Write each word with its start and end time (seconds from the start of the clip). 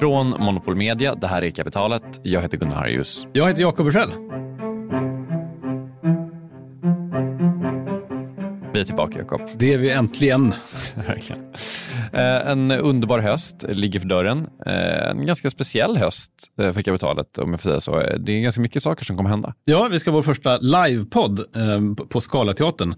Från 0.00 0.28
Monopol 0.30 0.76
Media, 0.76 1.14
det 1.14 1.26
här 1.26 1.42
är 1.42 1.50
Kapitalet. 1.50 2.20
Jag 2.22 2.42
heter 2.42 2.58
Gunnar 2.58 2.74
Harjus. 2.76 3.26
Jag 3.32 3.46
heter 3.48 3.62
Jakob 3.62 3.86
Bursell. 3.86 4.10
Vi 8.72 8.80
är 8.80 8.84
tillbaka, 8.84 9.18
Jakob. 9.18 9.40
Det 9.56 9.74
är 9.74 9.78
vi 9.78 9.90
äntligen. 9.90 10.54
Verkligen. 11.06 11.42
Eh, 12.12 12.48
En 12.50 12.70
underbar 12.70 13.18
höst 13.18 13.64
ligger 13.68 14.00
för 14.00 14.08
dörren. 14.08 14.48
Eh, 14.66 15.08
En 15.10 15.26
ganska 15.26 15.50
speciell 15.50 15.96
höst 15.96 16.32
eh, 16.60 16.72
för 16.72 16.82
kapitalet, 16.82 17.38
om 17.38 17.50
jag 17.50 17.60
får 17.60 17.70
säga 17.70 17.80
så. 17.80 18.00
Det 18.18 18.32
är 18.32 18.40
ganska 18.42 18.60
mycket 18.60 18.82
saker 18.82 19.04
som 19.04 19.16
kommer 19.16 19.30
hända. 19.30 19.54
Ja, 19.64 19.88
vi 19.90 20.00
ska 20.00 20.10
ha 20.10 20.14
vår 20.16 20.22
första 20.22 20.58
livepodd 20.58 21.40
på- 21.96 22.06
på 22.06 22.20
Scalateatern. 22.20 22.94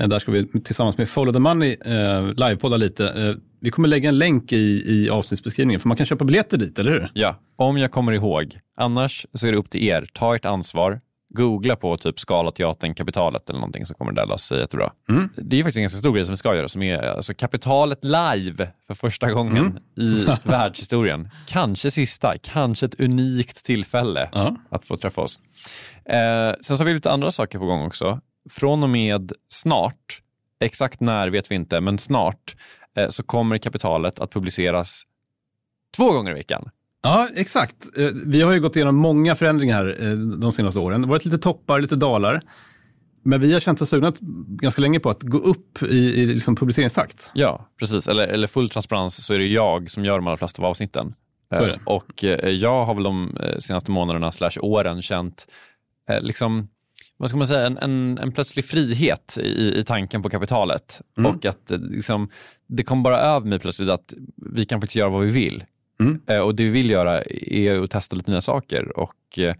Eh, 0.00 0.08
där 0.08 0.18
ska 0.18 0.32
vi 0.32 0.46
tillsammans 0.62 0.98
med 0.98 1.08
Follow 1.08 1.32
the 1.32 1.38
Money 1.40 1.76
eh, 1.84 2.26
livepodda 2.26 2.76
lite. 2.76 3.04
Eh, 3.08 3.34
vi 3.60 3.70
kommer 3.70 3.88
lägga 3.88 4.08
en 4.08 4.18
länk 4.18 4.52
i, 4.52 4.82
i 4.86 5.10
avsnittsbeskrivningen, 5.10 5.80
för 5.80 5.88
man 5.88 5.96
kan 5.96 6.06
köpa 6.06 6.24
biljetter 6.24 6.56
dit, 6.58 6.78
eller 6.78 6.90
hur? 6.92 7.10
Ja, 7.14 7.36
om 7.56 7.78
jag 7.78 7.90
kommer 7.90 8.12
ihåg. 8.12 8.58
Annars 8.76 9.26
så 9.34 9.46
är 9.46 9.52
det 9.52 9.58
upp 9.58 9.70
till 9.70 9.84
er. 9.88 10.06
Ta 10.12 10.34
ert 10.34 10.44
ansvar. 10.44 11.00
Googla 11.34 11.76
på 11.76 11.96
typ 11.96 12.20
Scalateatern, 12.20 12.94
Kapitalet 12.94 13.50
eller 13.50 13.58
någonting 13.58 13.86
så 13.86 13.94
kommer 13.94 14.12
det 14.12 14.20
där 14.20 14.26
lösa 14.26 14.38
sig 14.38 14.58
jättebra. 14.58 14.92
Det 15.36 15.58
är 15.58 15.62
faktiskt 15.62 15.76
en 15.76 15.82
ganska 15.82 15.98
stor 15.98 16.14
grej 16.14 16.24
som 16.24 16.32
vi 16.32 16.36
ska 16.36 16.54
göra 16.56 16.68
som 16.68 16.82
är 16.82 16.98
alltså, 16.98 17.34
Kapitalet 17.34 18.04
live 18.04 18.68
för 18.86 18.94
första 18.94 19.32
gången 19.32 19.78
i 19.96 20.26
världshistorien. 20.44 21.28
Kanske 21.46 21.90
sista, 21.90 22.34
kanske 22.42 22.86
ett 22.86 23.00
unikt 23.00 23.64
tillfälle 23.64 24.28
Ja. 24.32 24.56
att 24.70 24.84
få 24.86 24.96
träffa 24.96 25.20
oss. 25.20 25.40
Eh, 26.04 26.52
sen 26.60 26.76
så 26.76 26.82
har 26.82 26.84
vi 26.84 26.94
lite 26.94 27.10
andra 27.10 27.30
saker 27.30 27.58
på 27.58 27.64
gång 27.66 27.86
också. 27.86 28.20
Från 28.50 28.82
och 28.82 28.90
med 28.90 29.32
snart, 29.48 30.20
exakt 30.60 31.00
när 31.00 31.28
vet 31.28 31.50
vi 31.50 31.54
inte, 31.54 31.80
men 31.80 31.98
snart 31.98 32.56
eh, 32.96 33.08
så 33.08 33.22
kommer 33.22 33.58
Kapitalet 33.58 34.18
att 34.20 34.32
publiceras 34.32 35.02
två 35.96 36.12
gånger 36.12 36.30
i 36.30 36.34
veckan. 36.34 36.70
Ja, 37.02 37.28
exakt. 37.36 37.76
Eh, 37.98 38.08
Vi 38.26 38.42
har 38.42 38.52
ju 38.52 38.60
gått 38.60 38.76
igenom 38.76 38.96
många 38.96 39.36
förändringar 39.36 39.96
eh, 40.00 40.12
de 40.16 40.52
senaste 40.52 40.80
åren. 40.80 41.00
Det 41.00 41.06
har 41.06 41.10
varit 41.10 41.24
lite 41.24 41.38
toppar, 41.38 41.80
lite 41.80 41.96
dalar. 41.96 42.40
Men 43.22 43.40
vi 43.40 43.52
har 43.52 43.60
känt 43.60 43.82
oss 43.82 43.88
sugna 43.88 44.12
ganska 44.48 44.80
länge 44.80 45.00
på 45.00 45.10
att 45.10 45.22
gå 45.22 45.38
upp 45.38 45.82
i, 45.82 46.22
i 46.22 46.26
liksom 46.26 46.56
publiceringstakt. 46.56 47.30
Ja, 47.34 47.68
precis. 47.78 48.08
Eller, 48.08 48.28
eller 48.28 48.46
full 48.46 48.68
transparens 48.70 49.26
så 49.26 49.34
är 49.34 49.38
det 49.38 49.46
jag 49.46 49.90
som 49.90 50.04
gör 50.04 50.16
de 50.16 50.26
allra 50.26 50.36
flesta 50.36 50.62
av 50.62 50.66
avsnitten. 50.66 51.14
Och 51.84 52.24
jag 52.44 52.84
har 52.84 52.94
väl 52.94 53.02
de 53.02 53.36
senaste 53.58 53.90
månaderna 53.90 54.32
slash 54.32 54.50
åren 54.62 55.02
känt 55.02 55.46
liksom, 56.20 56.68
vad 57.20 57.28
ska 57.28 57.36
man 57.36 57.46
säga, 57.46 57.66
en, 57.66 57.78
en, 57.78 58.18
en 58.18 58.32
plötslig 58.32 58.64
frihet 58.64 59.38
i, 59.40 59.78
i 59.78 59.84
tanken 59.86 60.22
på 60.22 60.30
kapitalet. 60.30 61.00
Mm. 61.18 61.30
Och 61.30 61.44
att 61.44 61.70
eh, 61.70 61.78
liksom, 61.78 62.28
det 62.66 62.82
kom 62.82 63.02
bara 63.02 63.18
över 63.18 63.46
mig 63.46 63.58
plötsligt 63.58 63.90
att 63.90 64.14
vi 64.36 64.64
kan 64.64 64.80
faktiskt 64.80 64.96
göra 64.96 65.08
vad 65.08 65.22
vi 65.22 65.30
vill. 65.30 65.64
Mm. 66.00 66.20
Eh, 66.26 66.38
Och 66.38 66.54
det 66.54 66.64
vi 66.64 66.70
vill 66.70 66.90
göra 66.90 67.22
är 67.24 67.82
att 67.82 67.90
testa 67.90 68.16
lite 68.16 68.30
nya 68.30 68.40
saker. 68.40 68.98
Och 68.98 69.38
eh, 69.38 69.54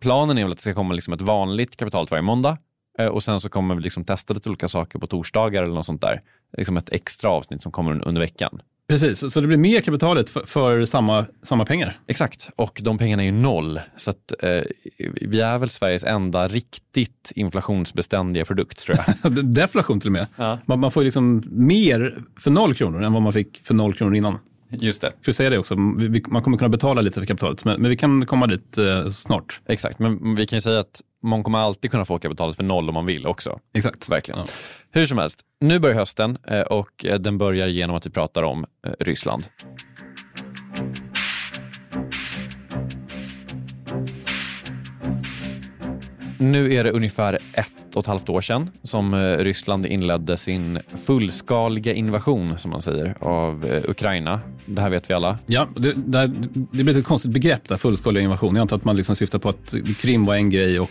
planen 0.00 0.38
är 0.38 0.42
väl 0.42 0.52
att 0.52 0.58
det 0.58 0.62
ska 0.62 0.74
komma 0.74 0.94
liksom 0.94 1.14
ett 1.14 1.20
vanligt 1.20 1.76
kapital 1.76 2.06
varje 2.10 2.22
måndag. 2.22 2.58
Eh, 2.98 3.06
Och 3.06 3.22
sen 3.22 3.40
så 3.40 3.48
kommer 3.48 3.74
vi 3.74 3.80
liksom 3.82 4.04
testa 4.04 4.34
lite 4.34 4.48
olika 4.48 4.68
saker 4.68 4.98
på 4.98 5.06
torsdagar 5.06 5.62
eller 5.62 5.74
något 5.74 5.86
sånt 5.86 6.00
där. 6.00 6.22
Liksom 6.56 6.76
ett 6.76 6.92
extra 6.92 7.30
avsnitt 7.30 7.62
som 7.62 7.72
kommer 7.72 8.08
under 8.08 8.20
veckan. 8.20 8.60
Precis, 8.88 9.32
så- 9.32 9.40
det 9.40 9.46
blir 9.46 9.58
mer 9.58 9.80
kapitalet 9.80 10.30
för, 10.30 10.40
för 10.46 10.84
samma, 10.84 11.26
samma 11.42 11.64
pengar. 11.64 11.98
Exakt, 12.06 12.50
och 12.56 12.80
de 12.82 12.98
pengarna 12.98 13.22
är 13.22 13.26
ju 13.26 13.32
noll. 13.32 13.80
Så 13.96 14.10
att, 14.10 14.32
eh, 14.42 14.62
vi 15.20 15.40
är 15.40 15.58
väl 15.58 15.68
Sveriges 15.68 16.04
enda 16.04 16.48
riktigt 16.48 17.32
inflationsbeständiga 17.34 18.44
produkt 18.44 18.78
tror 18.78 18.98
jag. 19.22 19.32
Deflation 19.44 20.00
till 20.00 20.08
och 20.08 20.12
med. 20.12 20.26
Ja. 20.36 20.58
Man, 20.66 20.80
man 20.80 20.90
får 20.90 21.04
liksom 21.04 21.42
mer 21.50 22.18
för 22.40 22.50
noll 22.50 22.74
kronor 22.74 23.02
än 23.02 23.12
vad 23.12 23.22
man 23.22 23.32
fick 23.32 23.60
för 23.66 23.74
noll 23.74 23.94
kronor 23.94 24.14
innan. 24.16 24.38
Just 24.70 25.00
det. 25.00 25.12
Ska 25.22 25.32
säga 25.32 25.50
det 25.50 25.58
också? 25.58 25.76
Man 25.76 26.42
kommer 26.42 26.58
kunna 26.58 26.68
betala 26.68 27.00
lite 27.00 27.20
för 27.20 27.26
kapitalet, 27.26 27.64
men, 27.64 27.82
men 27.82 27.90
vi 27.90 27.96
kan 27.96 28.26
komma 28.26 28.46
dit 28.46 28.78
eh, 28.78 29.08
snart. 29.08 29.60
Exakt, 29.66 29.98
men 29.98 30.34
vi 30.34 30.46
kan 30.46 30.56
ju 30.56 30.60
säga 30.60 30.80
att 30.80 31.00
man 31.22 31.42
kommer 31.42 31.58
alltid 31.58 31.90
kunna 31.90 32.04
få 32.04 32.18
kapitalet 32.18 32.56
för 32.56 32.64
noll 32.64 32.88
om 32.88 32.94
man 32.94 33.06
vill 33.06 33.26
också. 33.26 33.58
Exakt. 33.74 34.08
Verkligen. 34.08 34.38
Ja. 34.38 34.46
Hur 34.90 35.06
som 35.06 35.18
helst, 35.18 35.40
nu 35.60 35.78
börjar 35.78 35.96
hösten 35.96 36.38
eh, 36.46 36.60
och 36.60 37.04
eh, 37.04 37.18
den 37.18 37.38
börjar 37.38 37.66
genom 37.66 37.96
att 37.96 38.06
vi 38.06 38.10
pratar 38.10 38.42
om 38.42 38.66
Ryssland. 39.00 39.46
Nu 46.38 46.74
är 46.74 46.84
det 46.84 46.90
ungefär 46.90 47.38
ett 47.52 47.72
och 47.94 48.00
ett 48.00 48.06
halvt 48.06 48.28
år 48.28 48.40
sedan 48.40 48.70
som 48.82 49.14
eh, 49.14 49.18
Ryssland 49.38 49.86
inledde 49.86 50.36
sin 50.36 50.78
fullskaliga 51.06 51.92
invasion, 51.92 52.58
som 52.58 52.70
man 52.70 52.82
säger, 52.82 53.16
av 53.20 53.64
eh, 53.66 53.90
Ukraina. 53.90 54.40
Det 54.66 54.80
här 54.80 54.90
vet 54.90 55.10
vi 55.10 55.14
alla. 55.14 55.38
Ja, 55.46 55.66
det, 55.76 55.92
det, 55.96 56.18
här- 56.18 56.30
det 56.72 56.84
blir 56.84 56.98
ett 56.98 57.04
konstigt 57.04 57.32
begrepp 57.32 57.68
där, 57.68 57.76
fullskalig 57.76 58.22
invasion. 58.22 58.54
Jag 58.56 58.62
antar 58.62 58.76
att 58.76 58.84
man 58.84 58.96
liksom 58.96 59.16
syftar 59.16 59.38
på 59.38 59.48
att 59.48 59.74
Krim 60.00 60.24
var 60.24 60.34
en 60.34 60.50
grej 60.50 60.80
och 60.80 60.90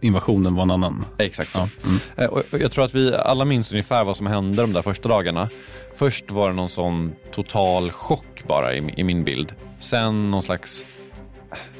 invasionen 0.00 0.54
var 0.54 0.62
en 0.62 0.70
annan. 0.70 1.04
Exakt 1.18 1.52
så. 1.52 1.58
Ja. 1.58 1.68
Mm. 1.86 1.98
Eh, 2.16 2.26
och 2.26 2.60
jag 2.60 2.70
tror 2.72 2.84
att 2.84 2.94
vi 2.94 3.14
alla 3.14 3.44
minns 3.44 3.72
ungefär 3.72 4.04
vad 4.04 4.16
som 4.16 4.26
hände 4.26 4.62
de 4.62 4.72
där 4.72 4.82
första 4.82 5.08
dagarna. 5.08 5.48
Först 5.94 6.30
var 6.30 6.48
det 6.50 6.54
någon 6.56 6.68
sån 6.68 7.12
total 7.34 7.90
chock 7.90 8.44
bara 8.46 8.74
i, 8.74 8.94
i 8.96 9.04
min 9.04 9.24
bild. 9.24 9.52
Sen 9.78 10.30
någon 10.30 10.42
slags 10.42 10.86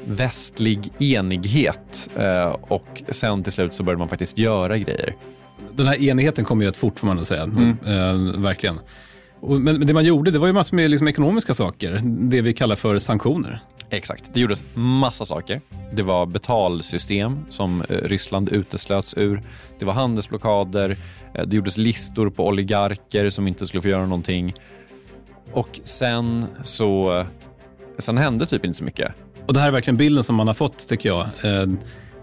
västlig 0.05 0.89
enighet 0.99 2.09
eh, 2.17 2.45
och 2.61 3.03
sen 3.09 3.43
till 3.43 3.53
slut 3.53 3.73
så 3.73 3.83
började 3.83 3.99
man 3.99 4.09
faktiskt 4.09 4.37
göra 4.37 4.77
grejer. 4.77 5.15
Den 5.71 5.87
här 5.87 6.03
enigheten 6.03 6.45
kom 6.45 6.61
ju 6.61 6.67
rätt 6.67 6.77
fort 6.77 6.99
får 6.99 7.07
man 7.07 7.25
säga. 7.25 7.43
Mm. 7.43 7.77
Eh, 7.85 8.41
verkligen. 8.41 8.79
Men 9.41 9.87
det 9.87 9.93
man 9.93 10.05
gjorde, 10.05 10.31
det 10.31 10.39
var 10.39 10.47
ju 10.47 10.53
massor 10.53 10.75
med 10.75 10.91
liksom 10.91 11.07
ekonomiska 11.07 11.53
saker. 11.53 11.99
Det 12.03 12.41
vi 12.41 12.53
kallar 12.53 12.75
för 12.75 12.99
sanktioner. 12.99 13.59
Exakt, 13.89 14.33
det 14.33 14.39
gjordes 14.39 14.63
massa 14.73 15.25
saker. 15.25 15.61
Det 15.93 16.01
var 16.03 16.25
betalsystem 16.25 17.39
som 17.49 17.81
eh, 17.81 17.85
Ryssland 17.97 18.49
uteslöts 18.49 19.13
ur. 19.17 19.41
Det 19.79 19.85
var 19.85 19.93
handelsblockader. 19.93 20.97
eh, 21.33 21.45
Det 21.47 21.55
gjordes 21.55 21.77
listor 21.77 22.29
på 22.29 22.47
oligarker 22.47 23.29
som 23.29 23.47
inte 23.47 23.67
skulle 23.67 23.81
få 23.81 23.87
göra 23.89 24.05
någonting. 24.05 24.53
Och 25.51 25.79
sen 25.83 26.45
så... 26.63 27.25
Sen 27.97 28.17
hände 28.17 28.45
typ 28.45 28.65
inte 28.65 28.77
så 28.77 28.83
mycket. 28.83 29.11
Och 29.47 29.53
det 29.53 29.59
här 29.59 29.67
är 29.67 29.71
verkligen 29.71 29.97
bilden 29.97 30.23
som 30.23 30.35
man 30.35 30.47
har 30.47 30.53
fått, 30.53 30.87
tycker 30.87 31.09
jag. 31.09 31.21
Eh, 31.21 31.67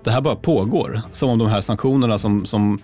det 0.04 0.10
här 0.10 0.20
bara 0.20 0.36
pågår. 0.36 1.02
Som 1.12 1.30
om 1.30 1.38
de 1.38 1.48
här 1.48 1.60
sanktionerna 1.60 2.18
som, 2.18 2.46
som 2.46 2.78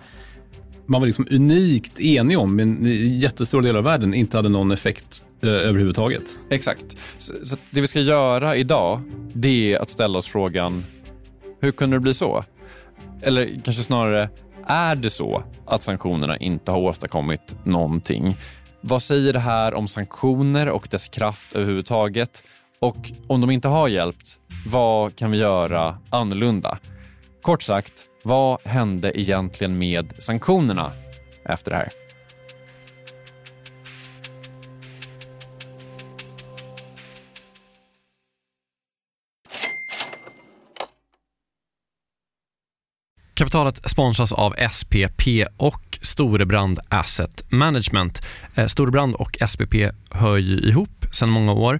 man 0.85 1.01
var 1.01 1.05
liksom 1.05 1.27
unikt 1.31 1.99
enig 1.99 2.39
om 2.39 2.59
i 2.59 2.63
en 2.63 3.19
jättestor 3.19 3.61
del 3.61 3.75
av 3.75 3.83
världen 3.83 4.13
inte 4.13 4.37
hade 4.37 4.49
någon 4.49 4.71
effekt 4.71 5.23
eh, 5.43 5.49
överhuvudtaget. 5.49 6.37
Exakt. 6.49 6.97
Så, 7.17 7.33
så 7.43 7.57
det 7.69 7.81
vi 7.81 7.87
ska 7.87 7.99
göra 7.99 8.55
idag, 8.55 9.01
det 9.33 9.73
är 9.73 9.79
att 9.79 9.89
ställa 9.89 10.19
oss 10.19 10.27
frågan, 10.27 10.85
hur 11.61 11.71
kunde 11.71 11.95
det 11.95 12.01
bli 12.01 12.13
så? 12.13 12.43
Eller 13.21 13.61
kanske 13.63 13.83
snarare, 13.83 14.29
är 14.67 14.95
det 14.95 15.09
så 15.09 15.43
att 15.65 15.83
sanktionerna 15.83 16.37
inte 16.37 16.71
har 16.71 16.79
åstadkommit 16.79 17.55
någonting? 17.63 18.37
Vad 18.81 19.03
säger 19.03 19.33
det 19.33 19.39
här 19.39 19.73
om 19.73 19.87
sanktioner 19.87 20.69
och 20.69 20.87
dess 20.91 21.07
kraft 21.07 21.53
överhuvudtaget? 21.53 22.43
Och 22.79 23.11
om 23.27 23.41
de 23.41 23.51
inte 23.51 23.67
har 23.67 23.87
hjälpt, 23.87 24.37
vad 24.65 25.15
kan 25.15 25.31
vi 25.31 25.37
göra 25.37 25.97
annorlunda? 26.09 26.79
Kort 27.41 27.61
sagt, 27.61 28.03
vad 28.23 28.61
hände 28.63 29.19
egentligen 29.19 29.77
med 29.77 30.13
sanktionerna 30.17 30.91
efter 31.45 31.71
det 31.71 31.77
här? 31.77 31.89
Kapitalet 43.33 43.89
sponsras 43.89 44.33
av 44.33 44.55
SPP 44.71 45.27
och 45.57 45.99
Storebrand 46.01 46.79
Asset 46.89 47.51
Management. 47.51 48.21
Eh, 48.55 48.65
Storebrand 48.65 49.15
och 49.15 49.37
SPP 49.47 49.75
hör 50.11 50.37
ju 50.37 50.59
ihop 50.59 51.05
sedan 51.13 51.29
många 51.29 51.53
år. 51.53 51.79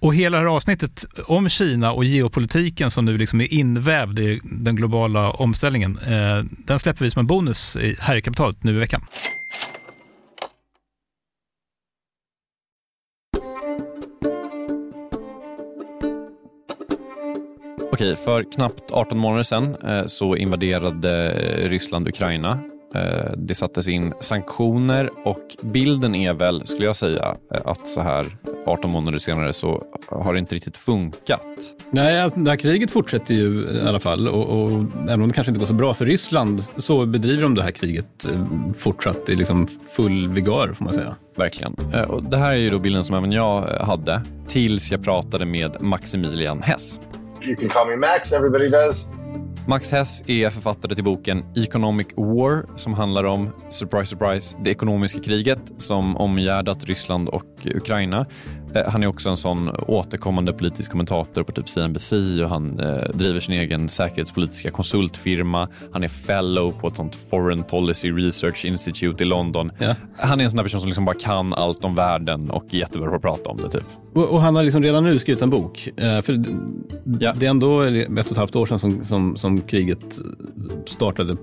Och 0.00 0.14
hela 0.14 0.36
det 0.36 0.42
här 0.42 0.56
avsnittet 0.56 1.04
om 1.26 1.48
Kina 1.48 1.92
och 1.92 2.04
geopolitiken 2.04 2.90
som 2.90 3.04
nu 3.04 3.18
liksom 3.18 3.40
är 3.40 3.54
invävd 3.54 4.18
i 4.18 4.40
den 4.44 4.76
globala 4.76 5.30
omställningen, 5.30 5.98
eh, 5.98 6.44
den 6.66 6.78
släpper 6.78 7.04
vi 7.04 7.10
som 7.10 7.20
en 7.20 7.26
bonus 7.26 7.76
här 7.98 8.16
i 8.16 8.22
kapitalet 8.22 8.62
nu 8.62 8.70
i 8.70 8.78
veckan. 8.78 9.00
Okej, 17.92 18.16
för 18.16 18.52
knappt 18.52 18.90
18 18.90 19.18
månader 19.18 19.42
sedan 19.42 19.74
eh, 19.74 20.06
så 20.06 20.36
invaderade 20.36 21.32
Ryssland 21.68 22.08
Ukraina 22.08 22.60
det 23.36 23.54
sattes 23.54 23.88
in 23.88 24.12
sanktioner 24.20 25.10
och 25.24 25.56
bilden 25.62 26.14
är 26.14 26.34
väl, 26.34 26.66
skulle 26.66 26.86
jag 26.86 26.96
säga, 26.96 27.36
eh, 27.54 27.60
att 27.64 27.86
så 27.86 28.00
här 28.00 28.36
18 28.66 28.90
månader 28.90 29.18
senare 29.18 29.52
så 29.52 29.84
har 30.08 30.32
det 30.32 30.38
inte 30.38 30.54
riktigt 30.54 30.76
funkat. 30.78 31.46
Nej, 31.90 32.20
alltså, 32.20 32.40
det 32.40 32.50
här 32.50 32.56
kriget 32.56 32.90
fortsätter 32.90 33.34
ju 33.34 33.68
i 33.70 33.88
alla 33.88 34.00
fall 34.00 34.28
och, 34.28 34.62
och 34.62 34.70
även 35.08 35.22
om 35.22 35.28
det 35.28 35.34
kanske 35.34 35.50
inte 35.50 35.60
går 35.60 35.66
så 35.66 35.74
bra 35.74 35.94
för 35.94 36.06
Ryssland 36.06 36.64
så 36.76 37.06
bedriver 37.06 37.42
de 37.42 37.54
det 37.54 37.62
här 37.62 37.70
kriget 37.70 38.24
eh, 38.24 38.46
fortsatt 38.76 39.28
i 39.28 39.34
liksom 39.34 39.66
full 39.92 40.28
vigör 40.28 40.72
får 40.72 40.84
man 40.84 40.94
säga. 40.94 41.16
Verkligen. 41.36 41.74
Och 42.08 42.22
det 42.22 42.36
här 42.36 42.52
är 42.52 42.56
ju 42.56 42.70
då 42.70 42.78
bilden 42.78 43.04
som 43.04 43.16
även 43.16 43.32
jag 43.32 43.62
hade 43.62 44.22
tills 44.48 44.90
jag 44.90 45.04
pratade 45.04 45.46
med 45.46 45.76
Maximilian 45.80 46.62
Hess. 46.62 47.00
You 47.46 47.56
can 47.56 47.68
call 47.68 47.88
me 47.88 47.96
Max, 47.96 48.32
everybody 48.32 48.68
does. 48.68 49.19
Max 49.66 49.92
Hess 49.92 50.22
är 50.26 50.50
författare 50.50 50.94
till 50.94 51.04
boken 51.04 51.44
Economic 51.56 52.06
War 52.16 52.78
som 52.78 52.94
handlar 52.94 53.24
om, 53.24 53.50
surprise 53.70 54.06
surprise, 54.06 54.56
det 54.64 54.70
ekonomiska 54.70 55.20
kriget 55.20 55.58
som 55.76 56.16
omgärdat 56.16 56.84
Ryssland 56.84 57.28
och 57.28 57.49
Ukraina. 57.66 58.26
Eh, 58.74 58.90
han 58.90 59.02
är 59.02 59.06
också 59.06 59.28
en 59.28 59.36
sån 59.36 59.68
återkommande 59.68 60.52
politisk 60.52 60.90
kommentator 60.90 61.42
på 61.42 61.52
typ 61.52 61.68
CNBC 61.68 62.12
och 62.42 62.48
han 62.48 62.80
eh, 62.80 63.10
driver 63.14 63.40
sin 63.40 63.54
egen 63.54 63.88
säkerhetspolitiska 63.88 64.70
konsultfirma. 64.70 65.68
Han 65.92 66.04
är 66.04 66.08
fellow 66.08 66.72
på 66.80 66.86
ett 66.86 66.96
sånt 66.96 67.16
Foreign 67.30 67.62
Policy 67.62 68.10
Research 68.10 68.64
Institute 68.64 69.22
i 69.22 69.26
London. 69.26 69.72
Ja. 69.78 69.94
Han 70.16 70.40
är 70.40 70.44
en 70.44 70.50
sån 70.50 70.56
där 70.56 70.64
person 70.64 70.80
som 70.80 70.88
liksom 70.88 71.04
bara 71.04 71.16
kan 71.16 71.54
allt 71.54 71.84
om 71.84 71.94
världen 71.94 72.50
och 72.50 72.64
är 72.70 72.78
jättebra 72.78 73.08
på 73.08 73.16
att 73.16 73.22
prata 73.22 73.50
om 73.50 73.56
det. 73.56 73.70
Typ. 73.70 73.84
Och, 74.14 74.34
och 74.34 74.40
han 74.40 74.56
har 74.56 74.62
liksom 74.62 74.82
redan 74.82 75.04
nu 75.04 75.18
skrivit 75.18 75.42
en 75.42 75.50
bok. 75.50 75.88
Eh, 75.96 76.22
för 76.22 76.44
ja. 77.20 77.34
Det 77.36 77.46
är 77.46 77.50
ändå 77.50 77.80
ett 77.80 78.08
och 78.08 78.32
ett 78.32 78.36
halvt 78.36 78.56
år 78.56 78.66
sedan 78.66 78.78
som, 78.78 79.04
som, 79.04 79.36
som 79.36 79.60
kriget 79.60 80.20
startade 80.86 81.36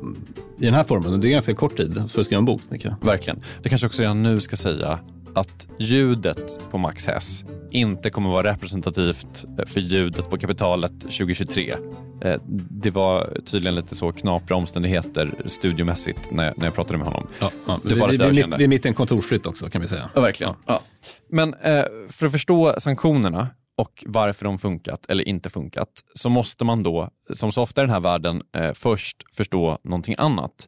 i 0.59 0.65
den 0.65 0.73
här 0.73 0.83
formen. 0.83 1.21
Det 1.21 1.27
är 1.27 1.31
ganska 1.31 1.53
kort 1.53 1.77
tid 1.77 1.93
för 1.93 2.19
att 2.19 2.25
skriva 2.25 2.39
en 2.39 2.45
bok. 2.45 2.61
Verkligen. 3.01 3.41
Det 3.63 3.69
kanske 3.69 3.87
också 3.87 4.01
redan 4.01 4.23
nu 4.23 4.41
ska 4.41 4.55
säga 4.55 4.99
att 5.37 5.67
ljudet 5.79 6.59
på 6.71 6.77
Max 6.77 7.07
Hess 7.07 7.43
inte 7.71 8.09
kommer 8.09 8.29
vara 8.29 8.53
representativt 8.53 9.45
för 9.67 9.79
ljudet 9.79 10.29
på 10.29 10.37
kapitalet 10.37 11.01
2023. 11.01 11.73
Eh, 12.21 12.41
det 12.69 12.91
var 12.91 13.37
tydligen 13.45 13.75
lite 13.75 13.95
så 13.95 14.11
knapra 14.11 14.55
omständigheter 14.55 15.41
studiomässigt 15.45 16.31
när, 16.31 16.53
när 16.57 16.65
jag 16.65 16.75
pratade 16.75 16.97
med 16.97 17.07
honom. 17.07 17.27
Ja, 17.39 17.51
ja. 17.67 17.79
Det 17.83 17.95
var 17.95 18.09
vi, 18.09 18.17
vi, 18.17 18.29
mitt, 18.29 18.55
vi 18.57 18.63
är 18.63 18.67
mitt 18.67 18.85
i 18.85 18.87
en 18.87 18.93
kontorsflytt 18.93 19.45
också 19.45 19.69
kan 19.69 19.81
vi 19.81 19.87
säga. 19.87 20.09
Ja, 20.15 20.21
verkligen. 20.21 20.53
Ja. 20.65 20.81
Men 21.29 21.53
eh, 21.53 21.83
för 22.09 22.25
att 22.25 22.31
förstå 22.31 22.75
sanktionerna 22.77 23.47
och 23.77 24.03
varför 24.05 24.45
de 24.45 24.59
funkat 24.59 25.05
eller 25.09 25.27
inte 25.27 25.49
funkat 25.49 25.89
så 26.13 26.29
måste 26.29 26.65
man 26.65 26.83
då, 26.83 27.09
som 27.33 27.51
så 27.51 27.61
ofta 27.61 27.81
i 27.81 27.83
den 27.83 27.93
här 27.93 27.99
världen, 27.99 28.41
eh, 28.55 28.73
först 28.73 29.35
förstå 29.35 29.77
någonting 29.83 30.15
annat. 30.17 30.67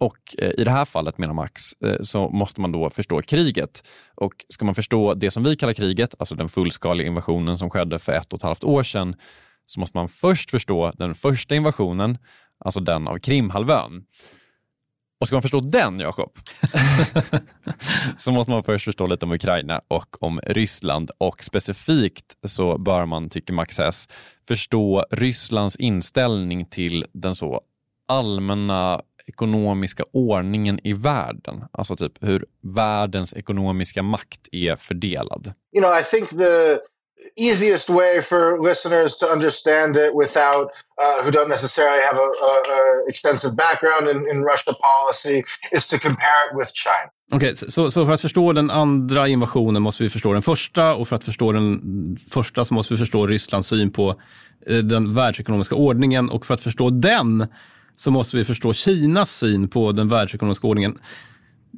Och 0.00 0.34
eh, 0.38 0.50
i 0.58 0.64
det 0.64 0.70
här 0.70 0.84
fallet, 0.84 1.18
menar 1.18 1.34
Max, 1.34 1.72
eh, 1.84 2.02
så 2.02 2.28
måste 2.28 2.60
man 2.60 2.72
då 2.72 2.90
förstå 2.90 3.22
kriget. 3.22 3.88
Och 4.14 4.32
ska 4.48 4.64
man 4.64 4.74
förstå 4.74 5.14
det 5.14 5.30
som 5.30 5.42
vi 5.42 5.56
kallar 5.56 5.72
kriget, 5.72 6.14
alltså 6.18 6.34
den 6.34 6.48
fullskaliga 6.48 7.06
invasionen 7.06 7.58
som 7.58 7.70
skedde 7.70 7.98
för 7.98 8.12
ett 8.12 8.32
och 8.32 8.38
ett 8.38 8.42
halvt 8.42 8.64
år 8.64 8.82
sedan, 8.82 9.16
så 9.66 9.80
måste 9.80 9.96
man 9.96 10.08
först 10.08 10.50
förstå 10.50 10.92
den 10.98 11.14
första 11.14 11.54
invasionen, 11.54 12.18
alltså 12.58 12.80
den 12.80 13.08
av 13.08 13.18
Krimhalvön. 13.18 14.04
Och 15.20 15.26
ska 15.26 15.36
man 15.36 15.42
förstå 15.42 15.60
den, 15.60 16.00
Jakob, 16.00 16.32
så 18.16 18.32
måste 18.32 18.52
man 18.52 18.62
först 18.62 18.84
förstå 18.84 19.06
lite 19.06 19.26
om 19.26 19.32
Ukraina 19.32 19.80
och 19.88 20.22
om 20.22 20.40
Ryssland. 20.46 21.10
Och 21.18 21.44
specifikt 21.44 22.36
så 22.46 22.78
bör 22.78 23.06
man, 23.06 23.30
tycker 23.30 23.52
Max 23.52 23.78
Hess, 23.78 24.08
förstå 24.48 25.04
Rysslands 25.10 25.76
inställning 25.76 26.66
till 26.66 27.06
den 27.12 27.36
så 27.36 27.60
allmänna 28.08 29.02
ekonomiska 29.30 30.04
ordningen 30.12 30.80
i 30.84 30.92
världen. 30.92 31.64
Alltså 31.72 31.96
typ 31.96 32.12
hur 32.20 32.44
världens 32.62 33.34
ekonomiska 33.34 34.02
makt 34.02 34.48
är 34.52 34.76
fördelad. 34.76 35.52
You 35.72 35.82
know, 35.82 35.98
I 36.00 36.02
think 36.02 36.28
the 36.28 36.78
easiest 37.36 37.88
way 37.88 38.22
for 38.22 38.68
listeners 38.68 39.18
to 39.18 39.26
understand 39.26 39.96
it 39.96 40.14
without 40.14 40.66
uh, 41.02 41.24
who 41.24 41.30
don't 41.30 41.48
necessarily 41.48 42.02
have 42.02 42.18
a, 42.26 42.30
a, 42.50 42.52
a 42.76 42.80
extensive 43.08 43.52
background 43.56 44.08
in, 44.08 44.18
in 44.30 44.42
Russia 44.42 44.72
policy 44.88 45.42
is 45.72 45.86
to 45.88 45.98
compare 45.98 46.40
it 46.50 46.58
with 46.58 46.70
China. 46.74 47.10
Okej, 47.32 47.52
okay, 47.52 47.70
så, 47.70 47.90
så, 47.90 48.06
för 48.06 48.12
att 48.12 48.20
förstå 48.20 48.52
den 48.52 48.70
andra 48.70 49.28
invasionen 49.28 49.82
måste 49.82 50.02
vi 50.02 50.10
förstå 50.10 50.32
den 50.32 50.42
första 50.42 50.94
och 50.94 51.08
för 51.08 51.16
att 51.16 51.24
förstå 51.24 51.52
den 51.52 51.80
första 52.30 52.64
så 52.64 52.74
måste 52.74 52.94
vi 52.94 52.98
förstå 52.98 53.26
Rysslands 53.26 53.68
syn 53.68 53.92
på 53.92 54.20
eh, 54.66 54.76
den 54.76 55.14
världsekonomiska 55.14 55.74
ordningen 55.74 56.30
och 56.30 56.46
för 56.46 56.54
att 56.54 56.60
förstå 56.60 56.90
den 56.90 57.46
så 57.96 58.10
måste 58.10 58.36
vi 58.36 58.44
förstå 58.44 58.72
Kinas 58.72 59.30
syn 59.30 59.68
på 59.68 59.92
den 59.92 60.08
världsekonomiska 60.08 60.66
ordningen. 60.66 60.98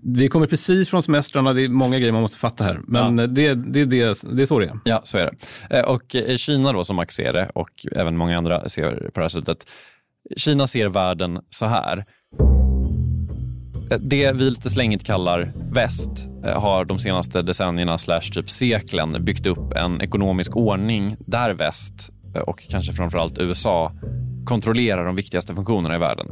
Vi 0.04 0.28
kommer 0.28 0.46
precis 0.46 0.88
från 0.88 1.02
semestrarna, 1.02 1.52
det 1.52 1.64
är 1.64 1.68
många 1.68 1.98
grejer 1.98 2.12
man 2.12 2.22
måste 2.22 2.38
fatta 2.38 2.64
här. 2.64 2.80
Men 2.86 3.18
ja. 3.18 3.26
det, 3.26 3.54
det, 3.54 3.84
det, 3.84 3.84
det 3.84 4.42
är 4.42 4.46
så 4.46 4.58
det 4.58 4.66
är. 4.66 4.78
Ja, 4.84 5.00
så 5.04 5.18
är 5.18 5.24
det. 5.24 5.78
Eh, 5.78 5.84
och 5.84 6.16
Kina 6.36 6.72
då 6.72 6.84
som 6.84 6.96
Max 6.96 7.14
ser 7.14 7.32
det 7.32 7.50
och 7.54 7.86
även 7.96 8.16
många 8.16 8.38
andra 8.38 8.68
ser 8.68 8.90
på 8.90 9.20
det 9.20 9.24
här 9.24 9.28
sättet. 9.28 9.66
Kina 10.36 10.66
ser 10.66 10.88
världen 10.88 11.40
så 11.48 11.66
här. 11.66 12.04
Eh, 13.90 13.98
det 13.98 14.32
vi 14.32 14.44
lite 14.44 14.70
slängigt 14.70 15.06
kallar 15.06 15.52
väst 15.70 16.10
eh, 16.44 16.60
har 16.60 16.84
de 16.84 16.98
senaste 16.98 17.42
decennierna 17.42 17.98
slash 17.98 18.20
typ 18.20 18.50
seklen 18.50 19.24
byggt 19.24 19.46
upp 19.46 19.72
en 19.72 20.00
ekonomisk 20.00 20.56
ordning 20.56 21.16
där 21.26 21.50
väst 21.50 22.10
och 22.46 22.62
kanske 22.70 22.92
framförallt 22.92 23.38
USA 23.38 23.92
kontrollerar 24.44 25.06
de 25.06 25.16
viktigaste 25.16 25.54
funktionerna 25.54 25.96
i 25.96 25.98
världen. 25.98 26.26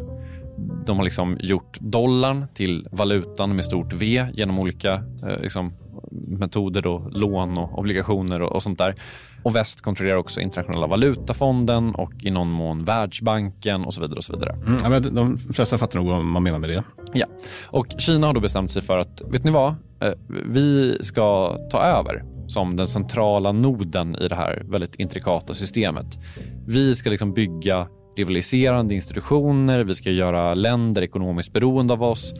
De 0.87 0.97
har 0.97 1.05
liksom 1.05 1.37
gjort 1.41 1.81
dollarn 1.81 2.47
till 2.55 2.89
valutan 2.91 3.57
med 3.57 3.65
stort 3.65 3.93
V 3.93 4.27
genom 4.35 4.59
olika 4.59 4.95
eh, 5.23 5.41
liksom, 5.41 5.73
metoder, 6.11 6.83
då, 6.83 7.09
lån 7.13 7.59
och 7.59 7.79
obligationer 7.79 8.43
och, 8.43 8.53
och, 8.53 8.63
sånt 8.63 8.79
där. 8.79 8.95
Och 9.43 9.57
väst 9.57 9.81
kontrollerar 9.81 10.17
också 10.17 10.41
internationella 10.41 10.87
valutafonden 10.87 11.95
och 11.95 12.13
i 12.23 12.31
någon 12.31 12.51
mån 12.51 12.85
Världsbanken 12.85 13.85
och 13.85 13.95
så 13.95 14.01
vidare. 14.01 14.17
och 14.17 14.25
så 14.25 14.33
vidare. 14.33 14.53
Mm, 14.53 14.93
ja, 14.93 15.01
de 15.01 15.39
flesta 15.39 15.79
fattar 15.79 15.99
nog 15.99 16.09
vad 16.09 16.25
man 16.25 16.43
menar 16.43 16.59
med 16.59 16.71
det. 16.71 16.83
Ja, 17.13 17.27
och 17.67 17.87
Kina 17.99 18.27
har 18.27 18.35
då 18.35 18.41
bestämt 18.41 18.71
sig 18.71 18.83
för 18.83 18.99
att, 18.99 19.23
vet 19.31 19.45
ni 19.45 19.51
vad? 19.51 19.75
Eh, 20.01 20.13
vi 20.47 20.99
ska 21.01 21.57
ta 21.71 21.83
över 21.83 22.25
som 22.47 22.77
den 22.77 22.87
centrala 22.87 23.53
noden 23.53 24.17
i 24.17 24.29
det 24.29 24.37
här 24.37 24.63
väldigt 24.69 24.95
intrikata 24.95 25.55
systemet. 25.55 26.19
Vi 26.67 26.95
ska 26.95 27.11
liksom 27.11 27.33
bygga 27.33 27.89
rivaliserande 28.17 28.95
institutioner, 28.95 29.85
vi 29.85 29.95
ska 29.95 30.11
göra 30.11 30.55
länder 30.55 31.03
ekonomiskt 31.03 31.53
beroende 31.53 31.93
av 31.93 32.03
oss 32.03 32.35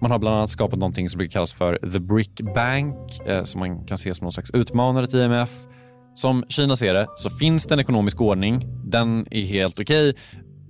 Man 0.00 0.10
har 0.10 0.18
bland 0.18 0.36
annat 0.36 0.50
skapat 0.50 0.78
någonting 0.78 1.10
som 1.10 1.18
brukar 1.18 1.32
kallas 1.32 1.52
för 1.52 1.78
The 1.92 1.98
Brick 1.98 2.40
Bank 2.54 3.20
eh, 3.26 3.44
som 3.44 3.58
man 3.58 3.86
kan 3.86 3.98
se 3.98 4.14
som 4.14 4.24
någon 4.24 4.32
slags 4.32 4.50
utmanare 4.50 5.06
till 5.06 5.18
IMF. 5.18 5.50
Som 6.14 6.44
Kina 6.48 6.76
ser 6.76 6.94
det 6.94 7.06
så 7.16 7.30
finns 7.30 7.66
det 7.66 7.74
en 7.74 7.80
ekonomisk 7.80 8.20
ordning. 8.20 8.66
Den 8.84 9.26
är 9.30 9.42
helt 9.42 9.80
okej. 9.80 10.14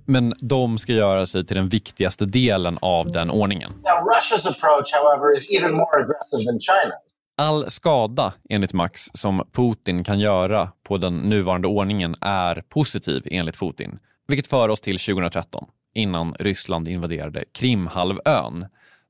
Men 0.05 0.33
de 0.39 0.77
ska 0.77 0.93
göra 0.93 1.27
sig 1.27 1.45
till 1.45 1.55
den 1.55 1.69
viktigaste 1.69 2.25
delen 2.25 2.77
av 2.81 3.11
den 3.11 3.29
ordningen. 3.29 3.71
Now, 3.71 3.81
Russia's 3.83 4.49
approach, 4.49 4.93
however, 4.93 5.37
is 5.37 5.61
even 5.61 5.75
more 5.75 5.95
aggressive 5.95 6.45
than 6.45 6.59
China's. 6.59 7.01
All 7.37 7.71
skada, 7.71 8.33
enligt 8.49 8.73
Max, 8.73 9.09
som 9.13 9.47
Putin 9.51 10.03
kan 10.03 10.19
göra 10.19 10.71
på 10.87 10.97
den 10.97 11.17
nuvarande 11.17 11.67
ordningen 11.67 12.15
är 12.21 12.63
positiv 12.69 13.21
enligt 13.25 13.59
Putin. 13.59 13.99
Vilket 14.31 14.47
för 14.47 14.69
oss 14.69 14.81
till 14.81 14.99
2013, 14.99 15.65
innan 15.93 16.35
Ryssland 16.39 16.87
invaderade 16.87 17.43
Krimhalvön. 17.51 18.65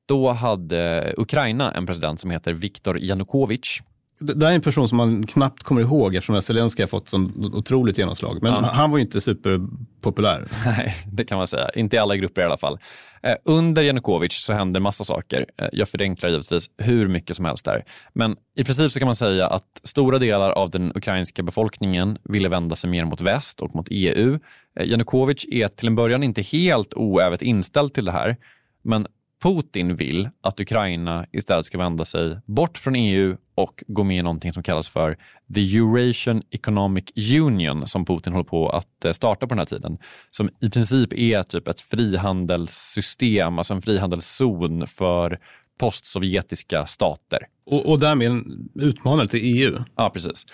Då 0.06 0.32
hade 0.32 1.14
Ukraina 1.18 1.72
en 1.72 1.86
president 1.86 2.20
som 2.20 2.32
heter 2.32 2.54
Viktor 2.54 3.00
Janukovych. 3.00 3.82
Det 4.22 4.46
här 4.46 4.52
är 4.52 4.56
en 4.56 4.62
person 4.62 4.88
som 4.90 4.98
man 4.98 5.24
knappt 5.28 5.64
kommer 5.64 5.82
ihåg 5.82 6.16
eftersom 6.16 6.42
Zelenskyj 6.42 6.84
har 6.84 6.88
fått 6.88 7.10
sån 7.10 7.52
otroligt 7.56 7.98
genomslag. 7.98 8.38
Men 8.42 8.54
Ja. 8.54 8.72
han 8.74 8.92
var 8.92 8.98
ju 8.98 9.04
inte 9.04 9.22
superpopulär. 9.22 10.48
Nej, 10.66 10.96
det 11.12 11.26
kan 11.26 11.38
man 11.38 11.48
säga. 11.48 11.70
Inte 11.76 11.96
i 11.96 12.00
alla 12.00 12.16
grupper 12.16 12.42
i 12.42 12.46
alla 12.46 12.58
fall. 12.58 12.80
Eh, 13.24 13.36
under 13.46 13.84
Janukovic 13.84 14.34
så 14.34 14.54
händer 14.54 14.80
massa 14.80 15.04
saker. 15.04 15.46
Eh, 15.58 15.68
jag 15.74 15.90
förenklar 15.90 16.30
givetvis 16.30 16.70
hur 16.78 17.08
mycket 17.08 17.36
som 17.36 17.46
helst 17.46 17.66
där. 17.66 17.84
Men 18.14 18.36
i 18.56 18.64
princip 18.64 18.92
så 18.92 19.00
kan 19.00 19.06
man 19.06 19.16
säga 19.16 19.48
att 19.48 19.82
stora 19.84 20.20
delar 20.20 20.52
av 20.52 20.70
den 20.70 20.92
ukrainska 20.96 21.44
befolkningen 21.44 22.18
ville 22.24 22.50
vända 22.50 22.76
sig 22.76 22.90
mer 22.90 23.06
mot 23.06 23.22
väst 23.22 23.60
och 23.62 23.76
mot 23.76 23.88
EU. 23.90 24.40
Eh, 24.80 24.86
Janukovic 24.90 25.46
är 25.52 25.68
till 25.68 25.88
en 25.88 25.96
början 25.96 26.24
inte 26.24 26.42
helt 26.42 26.94
oävet 26.94 27.42
inställd 27.42 27.94
till 27.94 28.06
det 28.06 28.12
här. 28.12 28.38
Men 28.84 29.08
Putin 29.42 29.96
vill 29.96 30.30
att 30.42 30.60
Ukraina 30.60 31.26
istället 31.32 31.66
ska 31.66 31.78
vända 31.78 32.06
sig 32.06 32.40
bort 32.46 32.78
från 32.78 32.96
EU 32.96 33.38
och 33.56 33.84
gå 33.88 34.04
med 34.04 34.18
i 34.18 34.22
någonting 34.22 34.54
som 34.54 34.64
kallas 34.64 34.90
för 34.90 35.18
The 35.54 35.78
Eurasian 35.78 36.42
Economic 36.50 37.06
Union 37.42 37.88
som 37.88 38.06
Putin 38.06 38.34
håller 38.34 38.50
på 38.50 38.70
att 38.70 39.06
eh, 39.06 39.12
starta 39.12 39.48
på 39.48 39.50
den 39.50 39.58
här 39.58 39.66
tiden. 39.66 39.98
Som 40.32 40.50
i 40.60 40.70
princip 40.70 41.14
är 41.14 41.44
typ 41.44 41.68
ett 41.68 41.82
frihandelssystem, 41.82 43.58
alltså 43.58 43.74
en 43.74 43.82
frihandelszon 43.82 44.88
för 44.88 45.40
postsovjetiska 45.80 46.86
stater. 46.86 47.40
Och, 47.66 47.86
och 47.92 48.00
därmed 48.00 48.28
en 48.28 48.70
utmanare 48.76 49.28
till 49.28 49.42
EU. 49.44 49.78
Ja, 49.96 50.10
precis. 50.10 50.46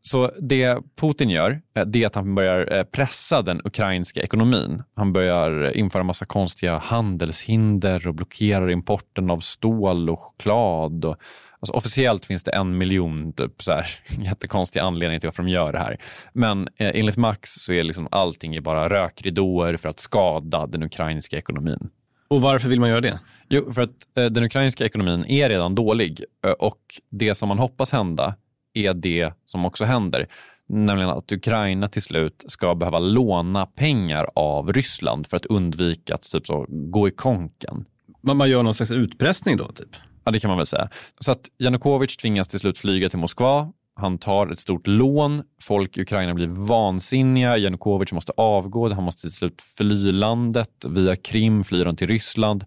Så 0.00 0.30
det 0.40 0.78
Putin 1.00 1.30
gör, 1.30 1.60
eh, 1.76 1.84
det 1.86 2.02
är 2.02 2.06
att 2.06 2.14
han 2.14 2.34
börjar 2.34 2.76
eh, 2.76 2.84
pressa 2.84 3.42
den 3.42 3.60
ukrainska 3.64 4.22
ekonomin. 4.22 4.82
Han 4.94 5.12
börjar 5.12 5.76
införa 5.76 6.02
massa 6.02 6.24
konstiga 6.24 6.78
handelshinder 6.78 8.08
och 8.08 8.14
blockerar 8.14 8.70
importen 8.70 9.30
av 9.30 9.38
stål 9.38 10.10
och 10.10 10.20
choklad. 10.20 11.04
Och, 11.04 11.16
alltså 11.60 11.72
officiellt 11.72 12.24
finns 12.24 12.44
det 12.44 12.50
en 12.50 12.78
miljon 12.78 13.32
typ, 13.32 13.62
så 13.62 13.72
här, 13.72 13.86
jättekonstiga 14.24 14.82
anledningar 14.82 15.20
till 15.20 15.26
varför 15.26 15.42
de 15.42 15.48
gör 15.48 15.72
det 15.72 15.78
här. 15.78 15.96
Men 16.32 16.68
eh, 16.76 16.90
enligt 16.94 17.16
Max 17.16 17.50
så 17.54 17.72
är 17.72 17.82
liksom 17.82 18.08
allting 18.10 18.62
bara 18.62 18.88
rökridåer 18.88 19.76
för 19.76 19.88
att 19.88 20.00
skada 20.00 20.66
den 20.66 20.82
ukrainska 20.82 21.38
ekonomin. 21.38 21.90
Och 22.28 22.40
varför 22.40 22.68
vill 22.68 22.80
man 22.80 22.88
göra 22.88 23.00
det? 23.00 23.20
Jo, 23.48 23.72
för 23.72 23.82
att 23.82 23.90
eh, 24.16 24.24
den 24.24 24.44
ukrainska 24.44 24.84
ekonomin 24.84 25.24
är 25.28 25.48
redan 25.48 25.74
dålig 25.74 26.24
eh, 26.46 26.50
och 26.50 26.80
det 27.10 27.34
som 27.34 27.48
man 27.48 27.58
hoppas 27.58 27.92
hända 27.92 28.34
är 28.74 28.94
det 28.94 29.32
som 29.46 29.64
också 29.64 29.84
händer. 29.84 30.26
Nämligen 30.68 31.10
att 31.10 31.32
Ukraina 31.32 31.88
till 31.88 32.02
slut 32.02 32.44
ska 32.48 32.74
behöva 32.74 32.98
låna 32.98 33.66
pengar 33.66 34.26
av 34.34 34.72
Ryssland 34.72 35.26
för 35.26 35.36
att 35.36 35.46
undvika 35.46 36.14
att 36.14 36.32
typ 36.32 36.46
så, 36.46 36.66
gå 36.68 37.08
i 37.08 37.10
konken. 37.10 37.84
Man, 38.20 38.36
man 38.36 38.50
gör 38.50 38.62
någon 38.62 38.74
slags 38.74 38.90
utpressning 38.90 39.56
då, 39.56 39.66
typ? 39.66 39.96
Ja, 40.24 40.32
det 40.32 40.40
kan 40.40 40.48
man 40.48 40.58
väl 40.58 40.66
säga. 40.66 40.88
Så 41.20 41.32
att 41.32 41.48
Janukovic 41.58 42.16
tvingas 42.16 42.48
till 42.48 42.60
slut 42.60 42.78
flyga 42.78 43.08
till 43.08 43.18
Moskva. 43.18 43.72
Han 43.94 44.18
tar 44.18 44.52
ett 44.52 44.60
stort 44.60 44.86
lån. 44.86 45.42
Folk 45.62 45.96
i 45.96 46.02
Ukraina 46.02 46.34
blir 46.34 46.46
vansinniga. 46.46 47.56
Janukovic 47.56 48.12
måste 48.12 48.32
avgå. 48.36 48.94
Han 48.94 49.04
måste 49.04 49.20
till 49.20 49.32
slut 49.32 49.62
fly 49.62 50.12
landet. 50.12 50.70
Via 50.86 51.16
Krim 51.16 51.64
flyr 51.64 51.84
han 51.84 51.96
till 51.96 52.08
Ryssland 52.08 52.64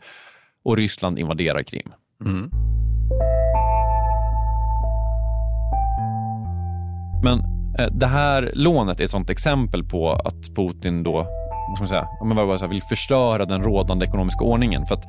och 0.64 0.78
Ryssland 0.78 1.20
invaderar 1.20 1.64
Krim. 1.64 1.94
Men 7.24 7.40
eh, 7.80 7.88
det 7.92 8.08
här 8.08 8.52
lånet 8.54 9.00
är 9.00 9.04
ett 9.04 9.12
sånt 9.12 9.30
exempel 9.30 9.84
på 9.84 10.12
att 10.12 10.56
Putin 10.56 11.04
då 11.04 11.28
vad 11.72 11.78
ska 11.78 11.82
man 11.82 11.88
säga, 11.88 12.08
men 12.24 12.38
vill 12.68 12.82
förstöra 12.82 13.46
den 13.46 13.64
rådande 13.64 14.06
ekonomiska 14.06 14.44
ordningen. 14.44 14.86
För 14.86 14.96
att 14.96 15.04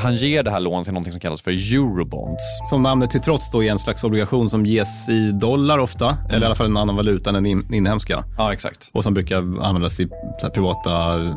han 0.00 0.14
ger 0.14 0.42
det 0.42 0.50
här 0.50 0.60
lånet 0.60 0.84
till 0.84 0.94
något 0.94 1.10
som 1.10 1.20
kallas 1.20 1.42
för 1.42 1.50
eurobonds. 1.50 2.42
Som 2.70 2.82
namnet 2.82 3.10
till 3.10 3.20
trots 3.20 3.50
då 3.50 3.64
är 3.64 3.70
en 3.70 3.78
slags 3.78 4.04
obligation 4.04 4.50
som 4.50 4.66
ges 4.66 5.08
i 5.08 5.32
dollar 5.32 5.78
ofta, 5.78 6.16
eller 6.28 6.42
i 6.42 6.44
alla 6.46 6.54
fall 6.54 6.66
en 6.66 6.76
annan 6.76 6.96
valuta 6.96 7.30
än 7.30 7.34
den 7.34 7.46
in, 7.46 7.74
inhemska. 7.74 8.24
Ja, 8.38 8.52
exakt. 8.52 8.90
Och 8.92 9.02
som 9.02 9.14
brukar 9.14 9.36
användas 9.38 10.00
i 10.00 10.08
privata 10.54 11.22
eh, 11.24 11.30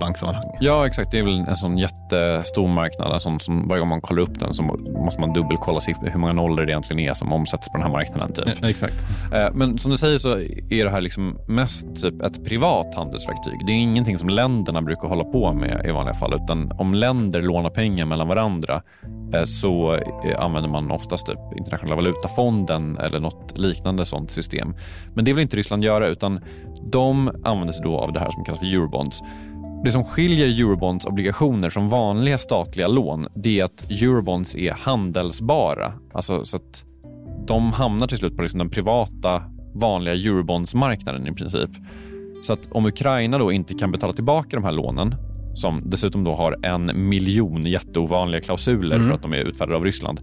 banksammanhang. 0.00 0.44
Ja, 0.60 0.86
exakt. 0.86 1.10
Det 1.10 1.18
är 1.18 1.22
väl 1.22 1.38
en 1.38 1.56
sån 1.56 1.78
jättestor 1.78 2.68
marknad. 2.68 3.22
Sån 3.22 3.40
som 3.40 3.68
varje 3.68 3.80
gång 3.80 3.88
man 3.88 4.00
kollar 4.00 4.22
upp 4.22 4.38
den 4.40 4.54
så 4.54 4.62
måste 5.04 5.20
man 5.20 5.32
dubbelkolla 5.32 5.80
hur 6.02 6.18
många 6.18 6.32
nollor 6.32 6.66
det 6.66 6.72
egentligen 6.72 7.10
är 7.10 7.14
som 7.14 7.32
omsätts 7.32 7.68
på 7.68 7.72
den 7.78 7.82
här 7.82 7.92
marknaden. 7.92 8.32
Typ. 8.32 8.62
Eh, 8.62 8.70
Exakt. 8.70 9.06
Eh, 9.34 9.48
Men 9.52 9.78
som 9.78 9.90
du 9.90 9.96
säger 9.98 10.18
så 10.18 10.28
är 10.70 10.84
det 10.84 10.90
här 10.90 11.00
liksom 11.00 11.38
mest 11.48 11.86
typ 12.02 12.22
ett 12.22 12.44
privat 12.44 12.94
handelsverktyg. 12.96 13.66
Det 13.66 13.72
är 13.72 13.76
ingenting 13.76 14.18
som 14.18 14.28
länderna 14.28 14.82
brukar 14.82 15.08
hålla 15.08 15.24
på 15.24 15.52
med 15.52 15.86
i 15.88 15.90
vanliga 15.90 16.14
fall. 16.14 16.34
Utan 16.34 16.72
om 16.78 16.94
länder 16.94 17.42
lånar 17.42 17.70
pengar 17.70 17.81
mellan 17.90 18.28
varandra 18.28 18.82
eh, 19.34 19.44
så 19.44 19.94
eh, 19.94 20.44
använder 20.44 20.70
man 20.70 20.90
oftast 20.90 21.26
typ 21.26 21.38
internationella 21.56 21.96
valutafonden 21.96 22.98
eller 22.98 23.20
något 23.20 23.58
liknande 23.58 24.06
sånt 24.06 24.30
system. 24.30 24.74
Men 25.14 25.24
det 25.24 25.32
vill 25.32 25.42
inte 25.42 25.56
Ryssland 25.56 25.84
göra 25.84 26.08
utan 26.08 26.40
de 26.92 27.30
använder 27.44 27.72
sig 27.72 27.82
då 27.84 27.98
av 27.98 28.12
det 28.12 28.20
här 28.20 28.30
som 28.30 28.44
kallas 28.44 28.60
för 28.60 28.66
eurobonds. 28.66 29.22
Det 29.84 29.90
som 29.90 30.04
skiljer 30.04 30.46
eurobonds 30.46 31.06
obligationer 31.06 31.70
från 31.70 31.88
vanliga 31.88 32.38
statliga 32.38 32.88
lån 32.88 33.28
det 33.34 33.60
är 33.60 33.64
att 33.64 33.90
eurobonds 33.90 34.56
är 34.56 34.72
handelsbara. 34.72 35.92
Alltså 36.12 36.44
så 36.44 36.56
att 36.56 36.84
de 37.46 37.72
hamnar 37.72 38.06
till 38.06 38.18
slut 38.18 38.36
på 38.36 38.42
liksom 38.42 38.58
den 38.58 38.70
privata 38.70 39.42
vanliga 39.74 40.14
eurobondsmarknaden 40.14 41.28
i 41.28 41.32
princip. 41.32 41.70
Så 42.42 42.52
att 42.52 42.72
om 42.72 42.86
Ukraina 42.86 43.38
då 43.38 43.52
inte 43.52 43.74
kan 43.74 43.92
betala 43.92 44.12
tillbaka 44.12 44.56
de 44.56 44.64
här 44.64 44.72
lånen 44.72 45.14
som 45.54 45.82
dessutom 45.84 46.24
då 46.24 46.34
har 46.34 46.56
en 46.62 47.08
miljon 47.08 47.66
jätteovanliga 47.66 48.40
klausuler 48.40 49.02
för 49.02 49.12
att 49.12 49.22
de 49.22 49.32
är 49.32 49.36
utfärdade 49.36 49.76
av 49.76 49.84
Ryssland 49.84 50.20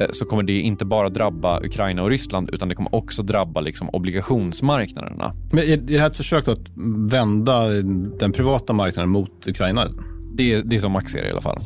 eh, 0.00 0.08
så 0.12 0.24
kommer 0.24 0.42
det 0.42 0.60
inte 0.60 0.84
bara 0.84 1.08
drabba 1.08 1.60
Ukraina 1.60 2.02
och 2.02 2.10
Ryssland 2.10 2.50
utan 2.52 2.68
det 2.68 2.74
kommer 2.74 2.94
också 2.94 3.22
drabba 3.22 3.60
liksom 3.60 3.88
obligationsmarknaderna. 3.88 5.34
Men 5.52 5.64
är, 5.64 5.76
det 5.76 5.98
här 5.98 6.06
ett 6.06 6.16
försök 6.16 6.48
att 6.48 6.68
vända 7.10 7.68
den 8.18 8.32
privata 8.32 8.72
marknaden 8.72 9.10
mot 9.10 9.46
Ukraina? 9.46 9.88
Det 10.36 10.52
är, 10.52 10.62
det 10.62 10.76
är 10.76 10.80
som 10.80 10.92
Max 10.92 11.12
ser 11.12 11.22
det 11.22 11.28
i 11.28 11.32
alla 11.32 11.40
fall. 11.40 11.58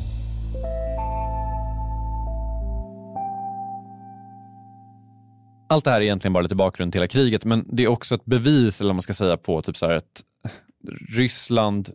Allt 5.69 5.83
det 5.83 5.91
här 5.91 5.97
är 5.97 6.01
egentligen 6.01 6.33
bara 6.33 6.41
lite 6.41 6.55
bakgrund 6.55 6.91
till 6.91 7.01
hela 7.01 7.07
kriget, 7.07 7.45
men 7.45 7.65
det 7.71 7.83
är 7.83 7.87
också 7.87 8.15
ett 8.15 8.25
bevis, 8.25 8.81
eller 8.81 8.93
man 8.93 9.01
ska 9.01 9.13
säga, 9.13 9.37
på 9.37 9.61
typ 9.61 9.77
så 9.77 9.87
här 9.87 9.95
att 9.95 10.23
Ryssland 11.09 11.89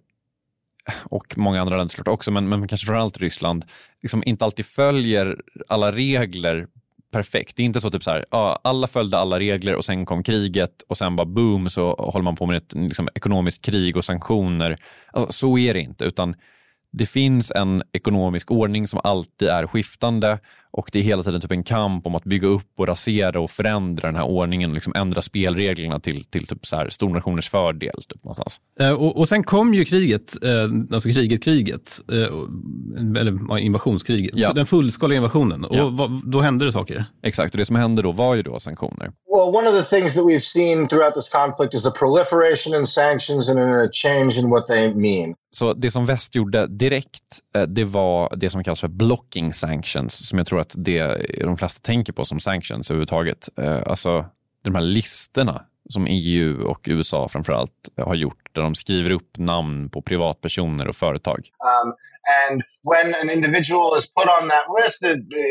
och 1.05 1.39
många 1.39 1.61
andra 1.61 1.77
länder 1.77 1.89
såklart 1.89 2.15
också, 2.15 2.31
men, 2.31 2.49
men 2.49 2.69
kanske 2.69 2.87
framförallt 2.87 3.19
Ryssland, 3.19 3.65
liksom 4.03 4.23
inte 4.27 4.45
alltid 4.45 4.67
följer 4.67 5.37
alla 5.69 5.93
regler 5.93 6.67
perfekt. 7.11 7.57
Det 7.57 7.63
är 7.63 7.65
inte 7.65 7.81
så 7.81 7.91
typ 7.91 8.03
så 8.03 8.11
här, 8.11 8.25
ja, 8.31 8.61
alla 8.65 8.87
följde 8.87 9.19
alla 9.19 9.39
regler 9.39 9.75
och 9.75 9.85
sen 9.85 10.07
kom 10.07 10.23
kriget 10.23 10.83
och 10.89 10.99
sen 10.99 11.17
bara 11.17 11.27
boom 11.27 11.71
så 11.71 11.95
håller 11.95 12.25
man 12.25 12.37
på 12.37 12.47
med 12.47 12.57
ett 12.57 12.73
liksom, 12.75 13.09
ekonomiskt 13.15 13.65
krig 13.65 13.97
och 13.97 14.05
sanktioner. 14.05 14.79
Alltså, 15.13 15.33
så 15.33 15.59
är 15.59 15.75
det 15.75 15.81
inte, 15.81 16.05
utan 16.05 16.35
det 16.93 17.07
finns 17.07 17.51
en 17.51 17.83
ekonomisk 17.93 18.51
ordning 18.51 18.89
som 18.89 19.01
alltid 19.05 19.49
är 19.49 19.67
skiftande 19.67 20.39
och 20.77 20.89
det 20.93 20.99
är 20.99 21.03
hela 21.03 21.23
tiden 21.23 21.41
typ 21.41 21.53
en 21.53 21.65
kamp 21.65 22.07
om 22.07 22.15
att 22.15 22.25
bygga 22.25 22.49
upp 22.49 22.67
och 22.79 22.87
rasera 22.87 23.41
och 23.41 23.51
förändra 23.51 24.09
den 24.09 24.17
här 24.17 24.25
ordningen 24.25 24.71
och 24.71 24.75
liksom 24.75 24.93
ändra 24.97 25.23
spelreglerna 25.23 26.01
till, 26.01 26.25
till 26.25 26.47
typ 26.47 26.67
så 26.67 26.77
här 26.77 26.91
stornationers 26.91 27.51
fördel. 27.51 28.03
Typ 28.09 28.25
någonstans. 28.25 28.61
Eh, 28.81 28.93
och, 28.93 29.19
och 29.19 29.29
sen 29.29 29.45
kom 29.45 29.75
ju 29.75 29.85
kriget, 29.85 30.45
eh, 30.45 30.95
alltså 30.95 31.09
kriget, 31.09 31.43
kriget, 31.45 32.01
eh, 32.13 33.21
eller 33.21 33.59
invasionskriget, 33.59 34.31
Ja. 34.35 34.53
den 34.53 34.67
fullskaliga 34.67 35.17
invasionen. 35.17 35.65
Och 35.65 35.77
Ja. 35.77 35.89
vad, 35.93 36.31
då 36.31 36.41
hände 36.41 36.65
det 36.65 36.73
saker. 36.73 37.05
Exakt, 37.23 37.55
och 37.55 37.59
det 37.59 37.65
som 37.65 37.77
hände 37.77 38.03
då 38.03 38.13
var 38.13 38.35
ju 38.35 38.43
då 38.43 38.59
sanktioner. 38.59 39.07
Well, 39.37 39.55
one 39.57 39.69
of 39.69 39.75
the 39.89 39.97
things 39.97 40.15
that 40.15 40.25
we've 40.25 40.41
seen 40.41 40.89
throughout 40.89 41.15
this 41.15 41.29
conflict 41.29 41.75
is 41.75 41.87
a 41.87 41.91
proliferation 41.99 42.81
in 42.81 42.87
sanctions 42.87 43.49
and 43.49 43.59
a 43.59 43.89
change 43.93 44.39
in 44.39 44.51
what 44.51 44.67
they 44.67 44.95
mean. 44.95 45.35
Så 45.51 45.73
det 45.73 45.91
som 45.91 46.07
väst 46.07 46.35
gjorde 46.35 46.67
direkt, 46.67 47.23
det 47.69 47.85
var 47.85 48.37
det 48.37 48.51
som 48.51 48.65
kallas 48.65 48.81
för 48.81 48.89
blocking 48.89 49.53
sanctions, 49.53 50.29
som 50.29 50.39
jag 50.39 50.47
tror 50.47 50.61
att 50.61 50.66
det 50.77 51.27
de 51.41 51.57
flesta 51.59 51.81
tänker 51.81 52.13
på 52.13 52.25
som 52.25 52.41
sanctions 52.41 52.91
överhuvudtaget. 52.91 53.49
Eh, 53.59 53.83
Alltså 53.87 54.25
de 54.65 54.75
här 54.75 54.83
listorna 54.83 55.63
som 55.89 56.07
EU 56.07 56.63
och 56.63 56.81
USA 56.85 57.29
framförallt 57.29 57.89
har 57.97 58.15
gjort 58.15 58.49
där 58.53 58.63
de 58.63 58.75
skriver 58.75 59.11
upp 59.11 59.39
namn 59.39 59.91
på 59.91 60.03
privatpersoner 60.03 60.89
och 60.89 60.97
företag. 60.97 61.39
Um, 61.39 61.95
and 62.51 62.63
when 62.83 63.15
an 63.15 63.31
individual 63.31 63.99
is 63.99 64.15
put 64.15 64.29
on 64.43 64.49
that 64.49 64.67
list 64.79 65.03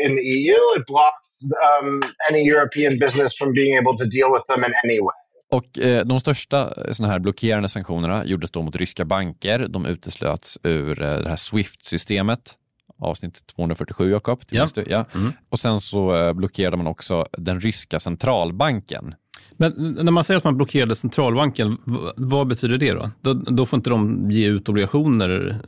in 0.06 0.16
the 0.16 0.22
EU, 0.22 0.58
it 0.78 0.86
blocks 0.86 1.40
um, 1.80 2.02
any 2.30 2.48
European 2.50 2.98
business 2.98 3.38
from 3.38 3.52
being 3.52 3.78
able 3.78 3.98
to 3.98 4.04
deal 4.04 4.32
with 4.32 4.46
them 4.46 4.64
in 4.64 4.72
any 4.84 5.00
way. 5.00 5.16
Och 5.50 5.78
eh, 5.78 6.04
De 6.04 6.20
största 6.20 6.74
eh, 6.86 6.92
såna 6.92 7.08
här 7.08 7.18
blockerande 7.18 7.68
sanktionerna 7.68 8.24
gjordes 8.26 8.50
då 8.50 8.62
mot 8.62 8.76
ryska 8.76 9.04
banker. 9.04 9.58
De 9.58 9.86
uteslöts 9.86 10.58
ur 10.62 11.02
eh, 11.02 11.18
det 11.18 11.28
här 11.28 11.36
Swift-systemet. 11.36 12.54
Avsnitt 12.98 13.46
247, 13.46 14.10
Jakob. 14.10 14.40
Ja. 14.50 14.66
ja. 14.86 15.04
Mm. 15.14 15.32
Och 15.48 15.58
sen 15.58 15.80
så 15.80 16.16
eh, 16.16 16.32
blockerade 16.32 16.76
man 16.76 16.86
också 16.86 17.26
den 17.32 17.60
ryska 17.60 17.98
centralbanken. 17.98 19.14
Men 19.56 19.72
när 19.76 20.12
man 20.12 20.24
säger 20.24 20.38
att 20.38 20.44
man 20.44 20.56
blockerade 20.56 20.96
centralbanken, 20.96 21.76
vad 22.16 22.46
betyder 22.46 22.78
det 22.78 22.92
då? 22.92 23.10
Då, 23.20 23.32
då 23.32 23.66
får 23.66 23.76
inte 23.76 23.90
de 23.90 24.30
ge 24.30 24.48
ut 24.48 24.68
obligationer 24.68 25.60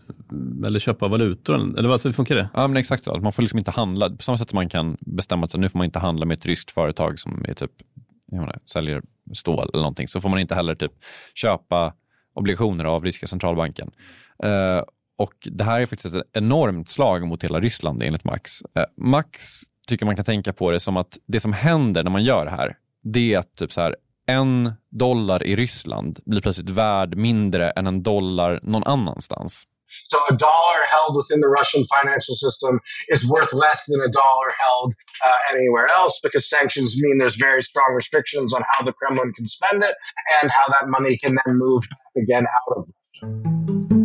eller 0.67 0.79
köpa 0.79 1.09
valutor? 1.09 1.79
Eller 1.79 1.89
vad 1.89 2.15
funkar 2.15 2.35
det? 2.35 2.49
Ja, 2.55 2.69
men 2.69 2.77
exakt 2.77 3.05
så. 3.05 3.21
Man 3.21 3.33
får 3.33 3.43
liksom 3.43 3.59
inte 3.59 3.71
handla. 3.71 4.11
På 4.11 4.23
samma 4.23 4.39
sätt 4.39 4.51
som 4.51 4.57
man 4.57 4.69
kan 4.69 4.97
bestämma 5.01 5.45
att 5.45 5.55
nu 5.55 5.69
får 5.69 5.79
man 5.79 5.85
inte 5.85 5.99
handla 5.99 6.27
med 6.27 6.39
ett 6.39 6.47
ryskt 6.47 6.71
företag 6.71 7.19
som 7.19 7.45
är 7.49 7.55
typ 7.55 7.73
menar, 8.33 8.59
säljer 8.65 9.03
stål 9.35 9.69
eller 9.73 9.83
någonting, 9.83 10.09
så 10.09 10.21
får 10.21 10.29
man 10.29 10.39
inte 10.39 10.55
heller 10.55 10.75
typ 10.75 10.93
köpa 11.35 11.93
obligationer 12.35 12.85
av 12.85 13.05
ryska 13.05 13.27
centralbanken. 13.27 13.91
Uh, 14.45 14.83
och 15.19 15.35
Det 15.41 15.65
här 15.65 15.81
är 15.81 15.87
faktiskt 15.87 16.15
ett 16.15 16.25
enormt 16.33 16.91
slag 16.91 17.27
mot 17.27 17.45
hela 17.45 17.61
Ryssland 17.61 18.03
enligt 18.03 18.25
Max. 18.25 18.63
Eh, 18.77 18.85
Max 18.97 19.61
tycker 19.89 20.07
man 20.07 20.17
kan 20.17 20.25
tänka 20.25 20.53
på 20.53 20.71
det 20.71 20.81
som 20.81 20.97
att 20.97 21.19
det 21.27 21.41
som 21.41 21.53
händer 21.53 22.03
när 22.05 22.11
man 22.11 22.23
gör 22.23 22.45
det 22.45 22.51
här, 22.51 22.77
det 23.05 23.35
är 23.35 23.39
att 23.39 23.57
typ 23.57 23.73
så 23.73 23.81
här, 23.81 23.97
en 24.27 24.73
dollar 24.91 25.43
i 25.43 25.57
Ryssland 25.57 26.21
blir 26.27 26.41
plötsligt 26.41 26.71
värd 26.71 27.17
mindre 27.17 27.71
än 27.71 27.87
en 27.87 28.03
dollar 28.03 28.61
någon 28.63 28.85
annanstans. 28.85 29.65
So 30.09 30.19
a 30.35 30.37
dollar 30.37 30.81
held 30.95 31.17
within 31.17 31.41
the 31.41 31.49
Russian 31.61 31.85
financial 31.97 32.37
system 32.37 32.81
is 33.15 33.31
worth 33.31 33.53
less 33.55 33.87
than 33.87 34.01
a 34.01 34.13
dollar 34.23 34.49
held 34.65 34.93
uh, 35.27 35.55
anywhere 35.55 35.89
else 36.01 36.21
because 36.23 36.45
sanctions 36.57 36.91
mean 37.03 37.19
there's 37.19 37.41
very 37.51 37.63
strong 37.63 37.91
restrictions 37.97 38.55
on 38.55 38.63
how 38.71 38.85
the 38.85 38.93
Kremlin 38.93 39.33
can 39.37 39.49
spend 39.49 39.83
it 39.83 39.95
and 40.37 40.51
how 40.51 40.67
that 40.75 40.89
money 40.89 41.17
can 41.17 41.39
then 41.41 41.57
move 41.57 41.83
back 41.91 42.23
again 42.23 42.47
out 42.57 42.77
of 42.77 42.85
Russia. 43.23 43.98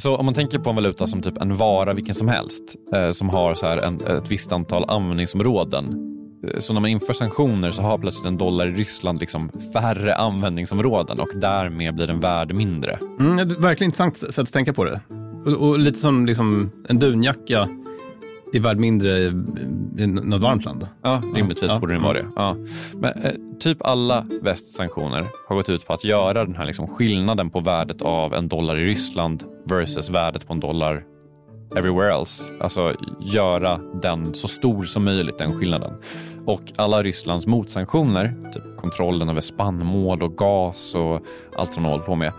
Så 0.00 0.16
om 0.16 0.24
man 0.24 0.34
tänker 0.34 0.58
på 0.58 0.70
en 0.70 0.76
valuta 0.76 1.06
som 1.06 1.22
typ 1.22 1.38
en 1.38 1.56
vara 1.56 1.94
vilken 1.94 2.14
som 2.14 2.28
helst, 2.28 2.76
eh, 2.94 3.10
som 3.10 3.28
har 3.28 3.54
så 3.54 3.66
här 3.66 3.76
en, 3.76 4.06
ett 4.06 4.30
visst 4.30 4.52
antal 4.52 4.90
användningsområden 4.90 5.84
eh, 6.48 6.58
så 6.58 6.72
när 6.72 6.80
man 6.80 6.90
inför 6.90 7.12
sanktioner 7.12 7.70
så 7.70 7.82
har 7.82 7.98
plötsligt 7.98 8.26
en 8.26 8.38
dollar 8.38 8.66
i 8.66 8.70
Ryssland 8.70 9.20
liksom 9.20 9.50
färre 9.72 10.14
användningsområden 10.14 11.20
och 11.20 11.28
därmed 11.34 11.94
blir 11.94 12.06
den 12.06 12.20
värd 12.20 12.54
mindre. 12.54 12.98
Mm, 13.20 13.36
verkligen 13.36 13.88
intressant 13.88 14.16
sätt 14.16 14.38
att 14.38 14.52
tänka 14.52 14.72
på 14.72 14.84
det. 14.84 15.00
Och, 15.44 15.68
och 15.68 15.78
lite 15.78 15.98
som 15.98 16.26
liksom 16.26 16.70
en 16.88 16.98
dunjacka 16.98 17.68
är 18.58 18.60
värd 18.60 18.78
mindre 18.78 19.18
i 19.98 20.06
något 20.06 20.40
varmt 20.40 20.64
land. 20.64 20.86
Ja, 21.02 21.22
rimligtvis 21.34 21.70
ja. 21.70 21.78
borde 21.78 21.94
den 21.94 22.02
vara 22.02 22.12
det. 22.12 22.26
Ja. 22.36 22.56
Men, 22.94 23.12
eh, 23.22 23.32
typ 23.60 23.82
alla 23.82 24.26
västsanktioner 24.42 25.24
har 25.48 25.56
gått 25.56 25.68
ut 25.68 25.86
på 25.86 25.92
att 25.92 26.04
göra 26.04 26.44
den 26.44 26.54
här 26.54 26.66
liksom 26.66 26.88
skillnaden 26.88 27.50
på 27.50 27.60
värdet 27.60 28.02
av 28.02 28.34
en 28.34 28.48
dollar 28.48 28.76
i 28.76 28.84
Ryssland 28.84 29.44
versus 29.64 30.10
värdet 30.10 30.46
på 30.46 30.52
en 30.52 30.60
dollar 30.60 31.04
everywhere 31.76 32.14
else. 32.14 32.44
Alltså 32.60 32.94
göra 33.20 33.80
den 34.02 34.34
så 34.34 34.48
stor 34.48 34.82
som 34.82 35.04
möjligt, 35.04 35.38
den 35.38 35.58
skillnaden. 35.58 35.92
Och 36.46 36.72
alla 36.76 37.02
Rysslands 37.02 37.46
motsanktioner, 37.46 38.32
typ 38.54 38.76
kontrollen 38.76 39.28
över 39.28 39.40
spannmål 39.40 40.22
och 40.22 40.36
gas 40.36 40.94
och 40.94 41.20
allt 41.56 41.74
som 41.74 41.82
de 41.82 41.88
håller 41.88 42.04
på 42.04 42.14
med, 42.14 42.32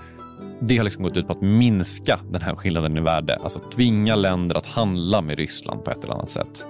det 0.62 0.78
har 0.78 0.84
liksom 0.84 1.04
gått 1.04 1.18
ut 1.18 1.28
på 1.28 1.34
att 1.34 1.42
minska 1.42 2.20
den 2.32 2.42
här 2.42 2.56
skillnaden 2.56 2.98
i 2.98 3.02
värde. 3.02 3.36
Alltså 3.36 3.60
tvinga 3.60 4.16
länder 4.16 4.56
att 4.56 4.66
handla 4.66 5.22
med 5.22 5.38
Ryssland 5.38 5.84
på 5.84 5.92
ett 5.92 6.04
eller 6.04 6.14
annat 6.14 6.30
sätt. 6.30 6.66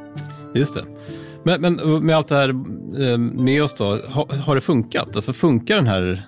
Just 0.55 0.75
det. 0.75 0.83
Men, 1.43 1.61
men 1.61 2.05
med 2.05 2.15
allt 2.15 2.27
det 2.27 2.35
här 2.35 2.49
eh, 2.49 3.17
med 3.17 3.63
oss 3.63 3.73
då, 3.73 3.85
har, 4.09 4.41
har 4.45 4.55
det 4.55 4.61
funkat? 4.61 5.15
Alltså 5.15 5.33
funkar 5.33 5.75
den 5.75 5.87
här 5.87 6.23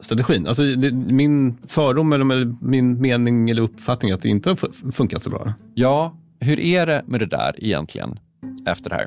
strategin? 0.00 0.46
Alltså, 0.46 0.62
det, 0.62 0.92
min 0.92 1.56
fördom 1.66 2.12
eller 2.12 2.64
min 2.64 3.00
mening 3.00 3.50
eller 3.50 3.62
uppfattning 3.62 4.10
är 4.10 4.14
att 4.14 4.22
det 4.22 4.28
inte 4.28 4.48
har 4.50 4.92
funkat 4.92 5.22
så 5.22 5.30
bra. 5.30 5.54
Ja, 5.74 6.16
hur 6.40 6.60
är 6.60 6.86
det 6.86 7.04
med 7.06 7.20
det 7.20 7.26
där 7.26 7.64
egentligen 7.64 8.18
efter 8.66 8.90
det 8.90 8.96
här? 8.96 9.06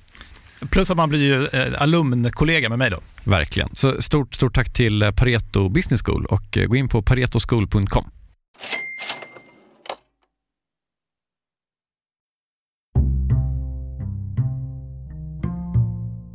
Plus 0.69 0.91
att 0.91 0.97
man 0.97 1.09
blir 1.09 1.19
ju 1.19 1.47
eh, 1.47 1.81
alumnkollega 1.81 2.69
med 2.69 2.79
mig 2.79 2.89
då. 2.89 2.99
Verkligen. 3.23 3.69
Så 3.73 4.01
stort, 4.01 4.35
stort 4.35 4.55
tack 4.55 4.73
till 4.73 5.01
eh, 5.01 5.11
Pareto 5.11 5.69
Business 5.69 6.01
School 6.03 6.25
och 6.25 6.57
eh, 6.57 6.65
gå 6.65 6.75
in 6.75 6.89
på 6.89 7.01
paretoschool.com. 7.01 8.05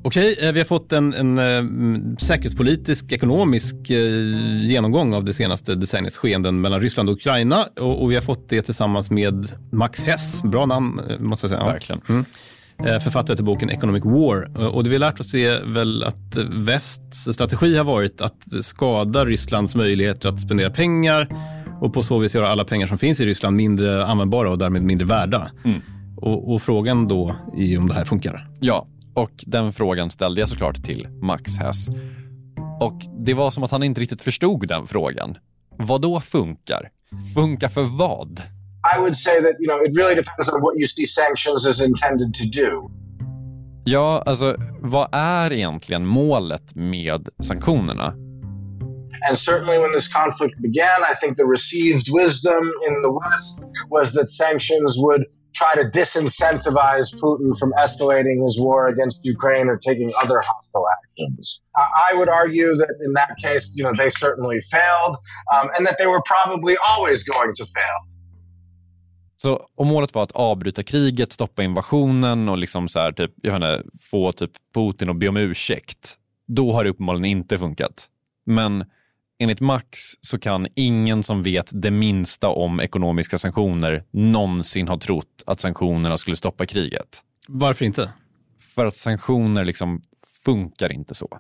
Okej, 0.03 0.53
vi 0.53 0.61
har 0.61 0.65
fått 0.65 0.93
en, 0.93 1.15
en, 1.15 1.39
en 1.39 2.17
säkerhetspolitisk, 2.21 3.12
ekonomisk 3.12 3.75
genomgång 4.67 5.15
av 5.15 5.25
det 5.25 5.33
senaste 5.33 5.75
decenniets 5.75 6.19
skeenden 6.19 6.61
mellan 6.61 6.81
Ryssland 6.81 7.09
och 7.09 7.17
Ukraina 7.17 7.67
och, 7.77 8.03
och, 8.03 8.11
vi 8.11 8.15
har 8.15 8.23
fått 8.23 8.49
det 8.49 8.62
tillsammans 8.62 9.11
med 9.11 9.53
Max 9.73 10.05
Hess, 10.05 10.43
bra 10.43 10.67
namn 10.67 11.01
måste 11.19 11.45
jag 11.45 11.51
säga. 11.51 11.65
Verkligen. 11.65 12.03
Mm. 12.09 12.25
Författare 12.79 13.37
till 13.37 13.45
boken 13.45 13.71
Economic 13.71 14.05
War. 14.05 14.69
Och 14.75 14.85
det 14.85 14.91
vi 14.91 14.97
har 14.97 15.01
lärt 15.01 15.21
oss 15.21 15.35
är 15.35 15.65
väl 15.75 16.03
att 16.03 16.37
västs 16.51 17.29
strategi 17.33 17.77
har 17.77 17.85
varit 17.85 18.21
att 18.21 18.65
skada 18.65 19.25
Rysslands 19.25 19.75
möjligheter 19.75 20.29
att 20.29 20.41
spendera 20.41 20.71
pengar 20.71 21.29
och 21.81 21.95
på 21.95 22.03
så 22.03 22.19
vis 22.19 22.35
göra 22.35 22.49
alla 22.49 22.65
pengar 22.65 22.87
som 22.87 22.99
finns 22.99 23.21
i 23.21 23.27
Ryssland 23.27 23.57
mindre 23.57 24.07
användbara 24.07 24.51
och 24.51 24.59
därmed 24.59 24.83
mindre 24.83 25.07
värda. 25.07 25.51
Mm. 25.65 25.81
Och, 26.17 26.55
och, 26.55 26.62
frågan 26.62 27.09
då 27.09 27.37
är 27.57 27.79
om 27.79 27.89
det 27.89 27.95
här 27.95 28.05
funkar. 28.05 28.49
Ja, 28.61 28.87
och 29.15 29.45
den 29.47 29.73
frågan 29.73 30.11
ställde 30.11 30.41
jag 30.41 30.49
såklart 30.49 30.85
till 30.85 31.09
Max 31.23 31.59
Hess. 31.59 31.89
Och 32.81 33.01
det 33.19 33.35
var 33.35 33.51
som 33.51 33.65
att 33.65 33.71
han 33.71 33.83
inte 33.83 34.01
riktigt 34.01 34.23
förstod 34.23 34.69
den 34.69 34.87
frågan. 34.87 35.37
Vad 35.79 36.03
då 36.03 36.21
funkar? 36.21 36.91
Funkar 37.35 37.69
för 37.69 37.83
vad? 37.83 38.43
I 38.92 38.99
would 38.99 39.16
say 39.16 39.40
that 39.40 39.55
you 39.61 39.68
know 39.68 39.79
it 39.87 39.92
really 39.94 40.14
depends 40.14 40.49
on 40.49 40.61
what 40.61 40.75
you 40.79 40.87
see 40.87 41.07
sanctions 41.07 41.66
as 41.66 41.81
intended 41.81 42.35
to 42.35 42.46
do. 42.46 42.90
Ja, 43.85 44.22
alltså 44.27 44.57
vad 44.81 45.09
är 45.12 45.53
egentligen 45.53 46.07
målet 46.07 46.75
med 46.75 47.29
sanktionerna? 47.40 48.14
And 49.29 49.38
certainly 49.38 49.79
when 49.79 49.92
this 49.92 50.09
conflict 50.12 50.62
began, 50.62 51.03
I 51.12 51.14
think 51.14 51.37
the 51.37 51.46
received 51.46 52.07
wisdom 52.12 52.72
in 52.88 53.03
the 53.03 53.11
West 53.11 53.61
was 53.90 54.12
that 54.12 54.31
sanctions 54.31 54.94
would 54.99 55.25
try 55.55 55.75
to 55.75 55.85
disincentivize 55.85 57.14
Putin 57.14 57.59
from 57.59 57.72
escalating 57.72 58.44
his 58.44 58.61
war 58.61 58.88
against 58.88 59.18
Ukraine 59.22 59.68
or 59.68 59.79
taking 59.79 60.12
other 60.22 60.40
hostile 60.40 60.87
actions. 60.96 61.62
I 61.77 62.14
would 62.14 62.29
argue 62.29 62.77
that 62.77 62.90
in 63.05 63.14
that 63.14 63.37
case, 63.42 63.75
you 63.77 63.85
know, 63.85 63.92
they 63.92 64.11
certainly 64.11 64.61
failed 64.61 65.16
um, 65.55 65.70
and 65.77 65.87
that 65.87 65.96
they 65.99 66.07
were 66.07 66.22
probably 66.27 66.77
always 66.88 67.25
going 67.25 67.55
to 67.55 67.64
fail. 67.64 67.99
Så 69.37 69.68
om 69.75 69.88
målet 69.88 70.14
var 70.14 70.22
att 70.22 70.33
avbryta 70.33 70.83
kriget, 70.83 71.33
stoppa 71.33 71.62
invasionen 71.62 72.49
och 72.49 72.59
liksom 72.59 72.88
så 72.88 73.01
här, 73.01 73.12
typ, 73.12 73.33
jag 73.42 73.53
inte, 73.53 73.83
få 74.01 74.33
typ 74.33 74.51
Putin 74.75 75.11
att 75.11 75.16
be 75.16 75.29
om 75.29 75.37
ursäkt, 75.37 76.14
då 76.46 76.72
har 76.72 76.85
det 76.85 76.90
uppenbarligen 76.90 77.25
inte 77.25 77.59
funkat. 77.59 78.07
Men 78.46 78.85
enligt 79.38 79.61
Max 79.61 79.99
så 80.20 80.38
kan 80.38 80.66
ingen 80.75 81.22
som 81.22 81.42
vet 81.42 81.70
det 81.72 81.90
minsta 81.90 82.49
om 82.49 82.81
ekonomiska 82.81 83.38
sanktioner 83.38 84.05
någonsin 84.11 84.88
ha 84.88 84.99
trott 84.99 85.42
att 85.46 85.61
sanktionerna 85.61 86.18
skulle 86.18 86.37
stoppa 86.37 86.66
kriget. 86.66 87.22
Varför 87.49 87.85
inte? 87.85 88.12
För 88.75 88.87
att 88.87 88.96
sanktioner 88.96 89.64
liksom 89.64 90.03
funkar 90.44 90.92
inte 90.92 91.14
så. 91.14 91.38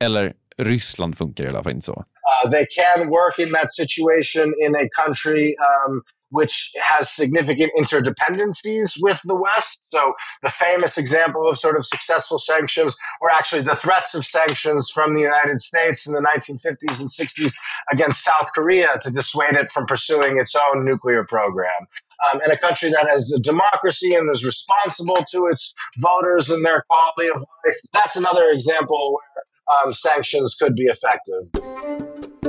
Eller 0.00 0.32
Ryssland 0.58 1.18
funkar 1.18 1.44
i 1.44 1.48
alla 1.48 1.62
fall 1.62 1.72
inte 1.72 1.86
så. 1.86 2.04
Uh, 2.44 2.50
they 2.50 2.66
can 2.66 3.06
work 3.08 3.38
in 3.38 3.52
that 3.52 3.72
situation 3.72 4.54
in 4.66 4.76
a 4.76 4.88
country 5.04 5.54
um, 5.88 6.02
which 6.30 6.72
has 6.80 7.10
significant 7.10 7.72
interdependencies 7.76 8.94
with 9.00 9.20
the 9.24 9.36
West. 9.36 9.80
So 9.86 10.14
the 10.42 10.50
famous 10.50 10.98
example 10.98 11.48
of 11.48 11.58
sort 11.58 11.76
of 11.76 11.86
successful 11.86 12.38
sanctions 12.38 12.96
were 13.20 13.30
actually 13.30 13.62
the 13.62 13.74
threats 13.74 14.14
of 14.14 14.24
sanctions 14.24 14.90
from 14.90 15.14
the 15.14 15.20
United 15.20 15.60
States 15.60 16.06
in 16.06 16.12
the 16.12 16.20
1950s 16.20 17.00
and 17.00 17.08
60s 17.08 17.52
against 17.92 18.22
South 18.22 18.50
Korea 18.54 18.98
to 19.02 19.10
dissuade 19.10 19.54
it 19.54 19.70
from 19.70 19.86
pursuing 19.86 20.38
its 20.38 20.54
own 20.54 20.84
nuclear 20.84 21.24
program. 21.24 21.86
Um, 22.32 22.40
and 22.42 22.52
a 22.52 22.58
country 22.58 22.90
that 22.90 23.08
has 23.08 23.32
a 23.32 23.40
democracy 23.40 24.14
and 24.14 24.28
is 24.32 24.44
responsible 24.44 25.24
to 25.30 25.46
its 25.46 25.72
voters 25.98 26.50
and 26.50 26.64
their 26.64 26.84
quality 26.88 27.30
of 27.30 27.36
life. 27.36 27.76
That's 27.92 28.16
another 28.16 28.50
example 28.50 29.14
where 29.14 29.84
um, 29.84 29.94
sanctions 29.94 30.56
could 30.56 30.74
be 30.74 30.84
effective. 30.84 32.47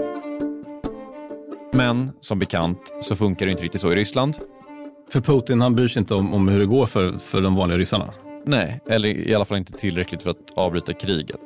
Men 1.79 2.11
som 2.19 2.39
bekant 2.39 2.93
så 2.99 3.15
funkar 3.15 3.45
det 3.45 3.51
inte 3.51 3.63
riktigt 3.63 3.81
så 3.81 3.91
i 3.91 3.95
Ryssland. 3.95 4.37
För 5.11 5.21
Putin 5.21 5.61
han 5.61 5.75
bryr 5.75 5.87
sig 5.87 5.99
inte 5.99 6.13
om, 6.15 6.33
om 6.33 6.47
hur 6.47 6.59
det 6.59 6.65
går 6.65 6.85
för, 6.85 7.17
för 7.17 7.41
de 7.41 7.55
vanliga 7.55 7.77
ryssarna? 7.77 8.13
Nej, 8.45 8.79
eller 8.89 9.09
i 9.09 9.35
alla 9.35 9.45
fall 9.45 9.57
inte 9.57 9.73
tillräckligt 9.73 10.23
för 10.23 10.29
att 10.29 10.51
avbryta 10.55 10.93
kriget. 10.93 11.39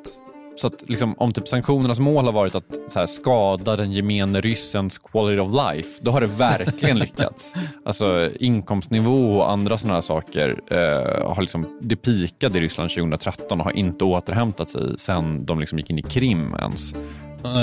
Så 0.56 0.68
att 0.68 0.84
liksom, 0.90 1.16
om 1.18 1.32
typ 1.32 1.48
sanktionernas 1.48 2.00
mål 2.00 2.26
har 2.26 2.32
varit 2.32 2.56
att 2.56 2.64
här, 2.96 3.06
skada 3.06 3.76
den 3.76 3.92
gemene 3.92 4.42
ryssens 4.42 4.98
quality 4.98 5.40
of 5.40 5.50
life, 5.54 6.00
då 6.02 6.12
har 6.12 6.22
det 6.22 6.28
verkligen 6.28 7.00
lyckats. 7.00 7.54
Alltså 7.86 8.30
inkomstnivå 8.40 9.38
och 9.38 9.52
andra 9.52 9.78
sådana 9.78 9.94
här 9.94 10.02
saker 10.02 10.62
eh, 10.72 11.34
har 11.34 11.42
liksom, 11.42 11.80
det 11.82 11.96
pikade 11.96 12.58
i 12.58 12.62
Ryssland 12.62 12.90
2013 12.90 13.60
och 13.60 13.66
har 13.66 13.78
inte 13.78 14.04
återhämtat 14.04 14.70
sig 14.70 14.98
sen 14.98 15.46
de 15.46 15.60
liksom 15.60 15.80
gick 15.80 15.90
in 15.90 16.00
i 16.00 16.02
Krim 16.02 16.56
ens. 16.60 16.94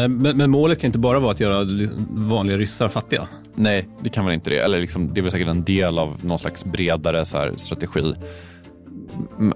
Men, 0.09 0.37
men, 0.37 0.51
målet 0.51 0.81
kan 0.81 0.89
inte 0.89 0.99
bara 0.99 1.21
vara 1.21 1.33
att 1.33 1.41
göra 1.41 1.67
vanliga 2.11 2.57
ryssar 2.57 2.89
fattiga? 2.89 3.29
Nej, 3.55 3.89
det 4.03 4.09
kan 4.09 4.25
väl 4.25 4.35
inte 4.35 4.51
det. 4.51 4.59
Eller 4.59 4.81
liksom, 4.81 5.15
det 5.15 5.21
är 5.21 5.23
väl 5.23 5.31
säkert 5.31 5.49
en 5.49 5.65
del 5.65 5.99
av 5.99 6.19
någon 6.25 6.39
slags 6.39 6.65
bredare 6.65 7.27
så 7.27 7.39
här, 7.39 7.53
strategi. 7.57 8.15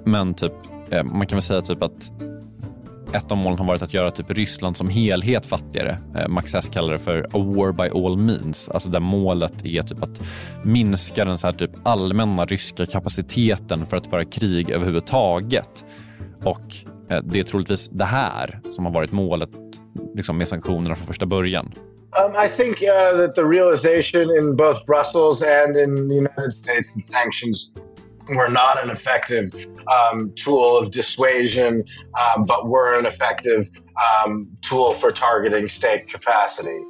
Men 0.04 0.34
typ, 0.34 0.52
eh, 0.90 1.04
man 1.04 1.26
kan 1.26 1.36
väl 1.36 1.42
säga 1.42 1.60
typ 1.60 1.82
att 1.82 2.12
ett 3.14 3.30
av 3.30 3.36
målen 3.36 3.58
har 3.58 3.66
varit 3.66 3.82
att 3.82 3.94
göra 3.94 4.10
typ 4.10 4.30
Ryssland 4.30 4.76
som 4.76 4.88
helhet 4.88 5.46
fattigare. 5.46 5.98
Eh, 6.16 6.28
Max 6.28 6.54
S 6.54 6.70
kallar 6.72 6.92
det 6.92 6.98
för 6.98 7.18
a 7.18 7.38
war 7.38 7.72
by 7.72 8.04
all 8.04 8.16
means, 8.16 8.68
alltså 8.68 8.88
där 8.88 9.00
målet 9.00 9.64
är 9.64 9.82
typ 9.82 10.02
att 10.02 10.20
minska 10.62 11.24
den 11.24 11.38
så 11.38 11.46
här 11.46 11.54
typ 11.54 11.70
allmänna 11.82 12.44
ryska 12.44 12.86
kapaciteten 12.86 13.86
för 13.86 13.96
att 13.96 14.06
föra 14.06 14.24
krig 14.24 14.70
överhuvudtaget. 14.70 15.84
Och 16.44 16.76
eh, 17.10 17.22
det 17.22 17.38
är 17.40 17.44
troligtvis 17.44 17.88
det 17.88 18.04
här 18.04 18.60
som 18.70 18.84
har 18.84 18.92
varit 18.92 19.12
målet 19.12 19.50
liksom, 20.14 20.38
med 20.38 20.48
sanktionerna 20.48 20.96
från 20.96 21.06
första 21.06 21.26
början? 21.26 21.74
Um, 22.24 22.32
I 22.46 22.48
think 22.48 22.82
uh, 22.82 23.18
that 23.18 23.34
the 23.34 23.44
realization 23.44 24.30
in 24.38 24.56
both 24.56 24.86
Brussels 24.86 25.42
and 25.42 25.76
in 25.76 26.08
the 26.08 26.14
United 26.14 26.54
States 26.54 26.94
that 26.94 27.04
sanctions 27.04 27.74
were 28.28 28.48
not 28.48 28.82
an 28.82 28.90
effective 28.90 29.50
um, 29.86 30.32
tool 30.44 30.78
of 30.78 30.90
dissuasion, 30.90 31.84
um, 32.14 32.46
but 32.46 32.68
were 32.68 32.98
an 32.98 33.06
effective 33.06 33.70
um, 33.96 34.48
tool 34.62 34.92
for 34.92 35.10
targeting 35.10 35.68
state 35.68 36.08
capacity. 36.08 36.80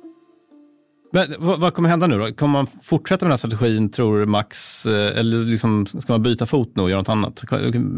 Men, 1.13 1.35
vad, 1.39 1.61
vad, 1.61 1.75
kommer 1.75 1.89
hända 1.89 2.07
nu 2.07 2.19
då? 2.19 2.33
Kommer 2.33 2.53
man 2.53 2.67
fortsätta 2.83 3.25
med 3.25 3.31
den 3.31 3.33
här 3.33 3.37
strategin, 3.37 3.91
tror 3.91 4.27
Max? 4.27 4.87
Eh, 4.87 5.19
eller 5.19 5.39
liksom, 5.39 5.87
ska 5.87 6.13
man 6.13 6.23
byta 6.23 6.47
fot 6.47 6.73
nu 6.77 6.83
och 6.83 6.91
göra 6.91 7.01
något 7.01 7.09
annat? 7.09 7.45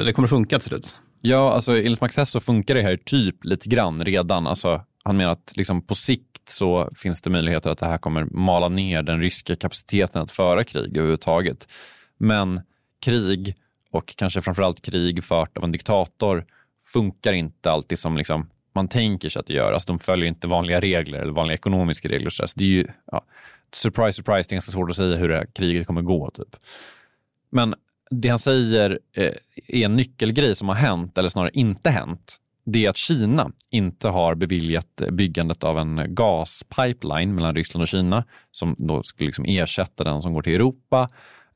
Det 0.05 0.13
kommer 0.13 0.29
funka 0.29 0.59
till 0.59 0.69
slut? 0.69 0.97
Ja, 1.21 1.53
alltså 1.53 1.77
enligt 1.77 2.01
Max 2.01 2.17
Hess 2.17 2.31
så 2.31 2.41
funkar 2.41 2.75
det 2.75 2.83
här 2.83 2.97
typ 2.97 3.45
lite 3.45 3.69
grann 3.69 4.05
redan. 4.05 4.47
Alltså, 4.47 4.81
han 5.05 5.17
menar 5.17 5.33
att 5.33 5.53
liksom 5.57 5.87
på 5.87 5.95
sikt 5.95 6.49
så 6.49 6.91
finns 6.97 7.23
det 7.23 7.31
möjligheter 7.31 7.71
att 7.71 7.79
det 7.79 7.87
här 7.87 7.99
kommer 7.99 8.25
mala 8.25 8.69
ner 8.69 9.03
den 9.03 9.21
ryska 9.21 9.57
kapaciteten 9.57 10.23
att 10.23 10.31
föra 10.31 10.65
krig 10.65 10.97
överhuvudtaget. 10.97 11.69
Men 12.19 12.61
krig 13.07 13.55
och 13.91 14.17
kanske 14.17 14.41
framförallt 14.41 14.83
krig 14.83 15.25
fört 15.25 15.59
av 15.59 15.65
en 15.65 15.73
diktator 15.73 16.45
funkar 16.87 17.33
inte 17.33 17.71
alltid 17.71 17.99
som 17.99 18.17
liksom 18.17 18.51
man 18.75 18.89
tänker 18.89 19.29
sig 19.29 19.41
att 19.41 19.47
det 19.47 19.53
gör. 19.53 19.73
Alltså 19.73 19.87
de 19.87 19.99
följer 19.99 20.29
inte 20.29 20.47
vanliga 20.47 20.81
regler 20.81 21.19
eller 21.19 21.33
vanliga 21.33 21.55
ekonomiska 21.55 22.09
regler. 22.09 22.31
Så 22.31 22.47
det 22.55 22.65
är 22.65 22.69
ju, 22.69 22.87
ja, 23.13 23.25
surprise, 23.75 24.13
surprise, 24.13 24.49
det 24.49 24.53
är 24.53 24.57
ganska 24.57 24.73
svårt 24.73 24.91
att 24.91 24.97
säga 24.97 25.17
hur 25.17 25.29
det 25.29 25.37
här 25.37 25.47
kriget 25.55 25.87
kommer 25.87 26.03
gå. 26.03 26.31
Typ. 26.31 26.57
Men 27.51 27.75
det 28.11 28.29
han 28.29 28.39
säger 28.39 28.99
eh, 29.13 29.33
är 29.67 29.85
en 29.85 29.97
nyckelgrej 29.97 30.55
som 30.55 30.69
har 30.69 30.75
hänt, 30.75 31.19
eller 31.19 31.29
snarare 31.29 31.51
inte 31.55 31.91
hänt, 31.91 32.37
det 32.65 32.87
är 32.87 32.91
att 32.91 32.97
Kina 32.97 33.51
inte 33.71 34.09
har 34.09 34.35
beviljat 34.35 35.03
byggandet 35.13 35.65
av 35.65 35.79
en 35.79 36.15
gaspipeline 36.15 37.35
mellan 37.35 37.55
Ryssland 37.55 37.83
och 37.83 37.89
Kina 37.89 38.25
som 38.53 38.77
då 38.79 39.03
skulle 39.03 39.27
liksom 39.27 39.45
ersätta 39.45 40.05
den 40.05 40.23
som 40.23 40.33
går 40.33 40.43
till 40.43 40.55
Europa. 40.55 41.09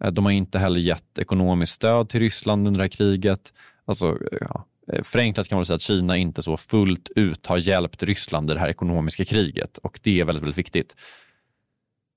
Eh, 0.04 0.10
de 0.10 0.24
har 0.24 0.32
inte 0.32 0.58
heller 0.58 0.80
gett 0.80 1.18
ekonomiskt 1.18 1.72
stöd 1.72 2.08
till 2.08 2.20
Ryssland 2.20 2.66
under 2.66 2.78
det 2.78 2.84
här 2.84 2.88
kriget. 2.88 3.52
Alltså, 3.84 4.06
eh, 4.06 4.38
ja, 4.40 4.66
eh, 4.92 5.02
förenklat 5.02 5.48
kan 5.48 5.56
man 5.56 5.66
säga 5.66 5.74
att 5.74 5.82
Kina 5.82 6.16
inte 6.16 6.42
så 6.42 6.56
fullt 6.56 7.08
ut 7.16 7.46
har 7.46 7.56
hjälpt 7.56 8.02
Ryssland 8.02 8.50
i 8.50 8.54
det 8.54 8.60
här 8.60 8.68
ekonomiska 8.68 9.24
kriget 9.24 9.78
och 9.78 10.00
det 10.02 10.20
är 10.20 10.24
väldigt, 10.24 10.42
väldigt 10.42 10.58
viktigt. 10.58 10.96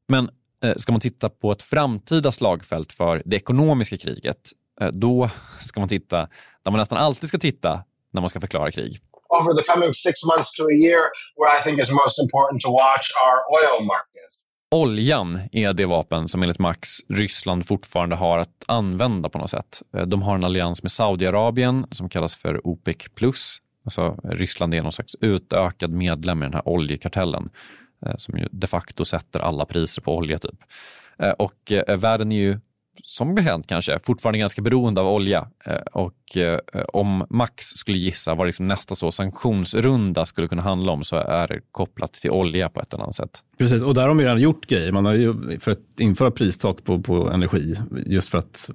Men 0.07 0.29
ska 0.77 0.91
man 0.91 1.01
titta 1.01 1.29
på 1.29 1.51
ett 1.51 1.63
framtida 1.63 2.31
slagfält 2.31 2.93
för 2.93 3.21
det 3.25 3.35
ekonomiska 3.35 3.97
kriget, 3.97 4.51
då 4.93 5.29
ska 5.61 5.79
man 5.79 5.89
titta 5.89 6.29
där 6.63 6.71
man 6.71 6.79
nästan 6.79 6.97
alltid 6.97 7.29
ska 7.29 7.37
titta 7.37 7.83
när 8.11 8.21
man 8.21 8.29
ska 8.29 8.39
förklara 8.39 8.71
krig. 8.71 8.99
Over 9.29 9.53
the 9.61 9.65
coming 9.71 9.93
six 9.93 10.15
months 10.31 10.53
to 10.57 10.63
a 10.63 10.75
year, 10.85 11.01
where 11.39 11.51
I 11.57 11.61
think 11.63 11.75
is 11.83 11.91
most 11.91 12.17
important 12.25 12.61
to 12.61 12.69
watch 12.71 13.07
are 13.25 13.39
oil 13.57 13.85
markets. 13.93 14.32
Oljan 14.73 15.39
är 15.51 15.73
det 15.73 15.85
vapen 15.85 16.27
som 16.27 16.41
enligt 16.41 16.59
Max 16.59 16.89
Ryssland 17.09 17.67
fortfarande 17.67 18.15
har 18.15 18.37
att 18.37 18.63
använda 18.67 19.29
på 19.29 19.37
något 19.37 19.49
sätt. 19.49 19.81
Eh, 19.97 20.05
de 20.05 20.21
har 20.21 20.35
en 20.35 20.43
allians 20.43 20.83
med 20.83 20.91
Saudiarabien 20.91 21.85
som 21.91 22.09
kallas 22.09 22.35
för 22.35 22.67
OPEC+. 22.67 22.97
Alltså 23.85 24.17
eh, 24.23 24.29
Ryssland 24.29 24.73
är 24.73 24.81
någon 24.83 24.91
slags 24.91 25.15
utökad 25.21 25.91
medlem 25.91 26.43
i 26.43 26.45
den 26.45 26.53
här 26.53 26.67
oljekartellen 26.67 27.49
eh, 28.05 28.15
som 28.17 28.37
ju 28.37 28.47
de 28.51 28.67
facto 28.67 29.05
sätter 29.05 29.39
alla 29.39 29.65
priser 29.65 30.01
på 30.01 30.17
olja. 30.17 30.39
typ. 30.39 30.63
Och 31.37 31.71
världen 31.87 32.31
är 32.31 32.37
ju 32.37 32.59
som 33.03 33.37
hänt 33.37 33.67
kanske, 33.67 33.99
fortfarande 34.03 34.39
ganska 34.39 34.61
beroende 34.61 35.01
av 35.01 35.07
olja. 35.07 35.47
Eh, 35.65 35.75
och 35.75 36.37
eh, 36.37 36.59
om 36.93 37.25
Max 37.29 37.65
skulle 37.65 37.97
gissa 37.97 38.35
vad 38.35 38.47
liksom 38.47 38.67
nästa 38.67 38.95
så 38.95 39.11
sanktionsrunda 39.11 40.25
skulle 40.25 40.47
kunna 40.47 40.61
handla 40.61 40.91
om 40.91 41.03
så 41.03 41.15
är 41.15 41.47
det 41.47 41.59
kopplat 41.71 42.13
till 42.13 42.31
olja 42.31 42.69
på 42.69 42.81
ett 42.81 42.93
eller 42.93 43.03
annat 43.03 43.15
sätt. 43.15 43.39
Precis, 43.57 43.81
och 43.81 43.93
där 43.93 44.01
har 44.01 44.13
man 44.13 44.19
ju 44.19 44.25
redan 44.25 44.41
gjort 44.41 44.67
grejer. 44.67 44.91
Man 44.91 45.05
har 45.05 45.13
ju 45.13 45.59
för 45.59 45.71
att 45.71 45.99
införa 45.99 46.31
pristak 46.31 46.83
på, 46.83 47.01
på 47.01 47.29
energi 47.31 47.75
just 48.05 48.29
för 48.29 48.37
att 48.37 48.69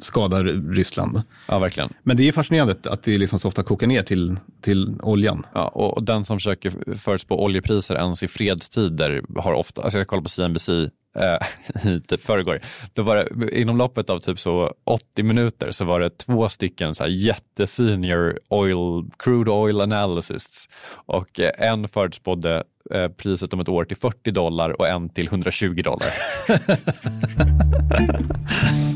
skada 0.00 0.42
Ryssland. 0.42 1.22
Ja, 1.48 1.58
verkligen. 1.58 1.92
Men 2.02 2.16
det 2.16 2.28
är 2.28 2.32
fascinerande 2.32 2.74
att 2.84 3.02
det 3.02 3.18
liksom 3.18 3.38
så 3.38 3.48
ofta 3.48 3.62
kokar 3.62 3.86
ner 3.86 4.02
till, 4.02 4.36
till 4.60 5.00
oljan. 5.02 5.46
Ja, 5.54 5.68
och 5.68 6.02
den 6.02 6.24
som 6.24 6.38
försöker 6.38 6.96
förutspå 6.96 7.44
oljepriser 7.44 7.94
ens 7.94 8.22
i 8.22 8.28
fredstider 8.28 9.22
har 9.36 9.52
ofta, 9.52 9.82
alltså 9.82 9.98
jag 9.98 10.06
kollar 10.06 10.22
på 10.22 10.28
CNBC 10.28 10.68
eh, 11.16 11.38
i 11.90 12.00
typ 12.00 12.22
förrgår. 12.22 12.58
Då 12.94 13.02
var 13.02 13.16
det, 13.16 13.58
inom 13.60 13.76
loppet 13.76 14.10
av 14.10 14.20
typ 14.20 14.38
så 14.38 14.74
80 14.84 15.22
minuter 15.22 15.72
så 15.72 15.84
var 15.84 16.00
det 16.00 16.18
två 16.18 16.48
stycken 16.48 16.94
så 16.94 17.04
här 17.04 17.10
jättesenior 17.10 18.38
oil, 18.50 19.10
crude 19.18 19.50
oil 19.50 19.80
analysts 19.80 20.68
och 20.90 21.40
eh, 21.40 21.50
en 21.58 21.88
förutspådde 21.88 22.64
eh, 22.90 23.08
priset 23.08 23.52
om 23.52 23.60
ett 23.60 23.68
år 23.68 23.84
till 23.84 23.96
40 23.96 24.30
dollar 24.30 24.80
och 24.80 24.88
en 24.88 25.08
till 25.08 25.26
120 25.26 25.82
dollar. 25.82 26.12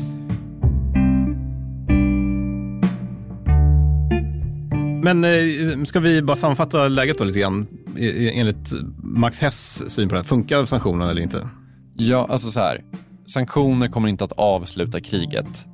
Men 5.03 5.23
eh, 5.23 5.83
ska 5.85 5.99
vi 5.99 6.21
bara 6.21 6.37
sammanfatta 6.37 6.87
läget 6.87 7.17
då 7.17 7.23
lite 7.23 7.39
grann 7.39 7.67
e, 7.97 8.05
e, 8.05 8.39
enligt 8.39 8.71
Max 9.03 9.39
Hess 9.39 9.91
syn 9.91 10.09
på 10.09 10.15
det 10.15 10.21
här. 10.21 10.25
Funkar 10.25 10.65
sanktionerna 10.65 11.11
eller 11.11 11.21
inte? 11.21 11.49
Ja, 11.95 12.27
alltså 12.29 12.47
så 12.47 12.59
här. 12.59 12.83
Sanktioner 13.25 13.87
kommer 13.87 14.09
inte 14.09 14.23
att 14.23 14.31
avsluta 14.31 14.99
kriget. 14.99 15.65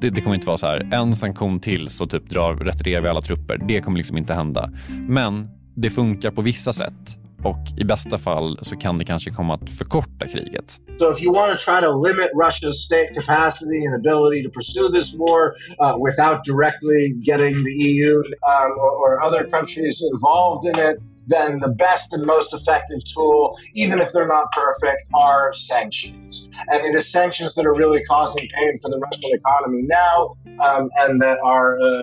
Det, 0.00 0.10
det, 0.10 0.20
kommer 0.20 0.34
inte 0.34 0.46
vara 0.46 0.58
så 0.58 0.66
här, 0.66 0.88
en 0.92 1.14
sanktion 1.14 1.60
till 1.60 1.88
så 1.88 2.06
typ 2.06 2.30
drar, 2.30 2.56
retirerar 2.56 3.02
vi 3.02 3.08
alla 3.08 3.20
trupper. 3.20 3.64
Det 3.68 3.80
kommer 3.80 3.98
liksom 3.98 4.16
inte 4.16 4.34
hända. 4.34 4.70
Men 5.08 5.48
det 5.76 5.90
funkar 5.90 6.30
på 6.30 6.42
vissa 6.42 6.72
sätt 6.72 7.18
och 7.44 7.60
i 7.76 7.84
bästa 7.84 8.18
fall 8.18 8.58
så 8.62 8.76
kan 8.76 8.98
det 8.98 9.04
kanske 9.04 9.30
komma 9.30 9.54
att 9.54 9.70
förkorta 9.70 10.26
kriget. 10.28 10.80
So 10.98 11.12
if 11.12 11.22
you 11.22 11.34
want 11.34 11.58
to 11.58 11.64
try 11.64 11.80
to 11.80 11.90
limit 12.08 12.30
Russia's 12.44 12.78
state 12.86 13.08
capacity 13.14 13.86
and 13.86 13.94
ability 13.94 14.42
to 14.46 14.50
pursue 14.50 14.88
this 14.88 15.14
war 15.18 15.40
uh, 15.82 15.96
without 16.06 16.44
directly 16.44 17.02
getting 17.30 17.54
the 17.64 17.74
EU 17.88 18.14
um, 18.52 18.70
or, 18.84 18.90
or 19.02 19.10
other 19.26 19.42
countries 19.50 20.02
involved 20.12 20.64
in 20.70 20.78
it, 20.88 20.96
then 21.26 21.60
the 21.60 21.74
best 21.86 22.12
and 22.12 22.24
most 22.24 22.52
effective 22.54 23.00
tool, 23.14 23.58
even 23.74 24.00
if 24.00 24.12
they're 24.12 24.32
not 24.38 24.46
perfect, 24.52 25.02
are 25.14 25.52
sanctions. 25.52 26.48
And 26.68 26.84
it 26.86 26.94
is 26.94 27.10
sanctions 27.10 27.54
that 27.54 27.66
are 27.66 27.74
really 27.74 28.02
causing 28.04 28.48
pain 28.58 28.78
for 28.82 28.90
the 28.90 28.98
Russian 28.98 29.30
economy 29.40 29.82
now 29.82 30.36
um, 30.60 30.90
and 30.96 31.20
that 31.22 31.38
are 31.42 31.80
uh, 31.80 32.02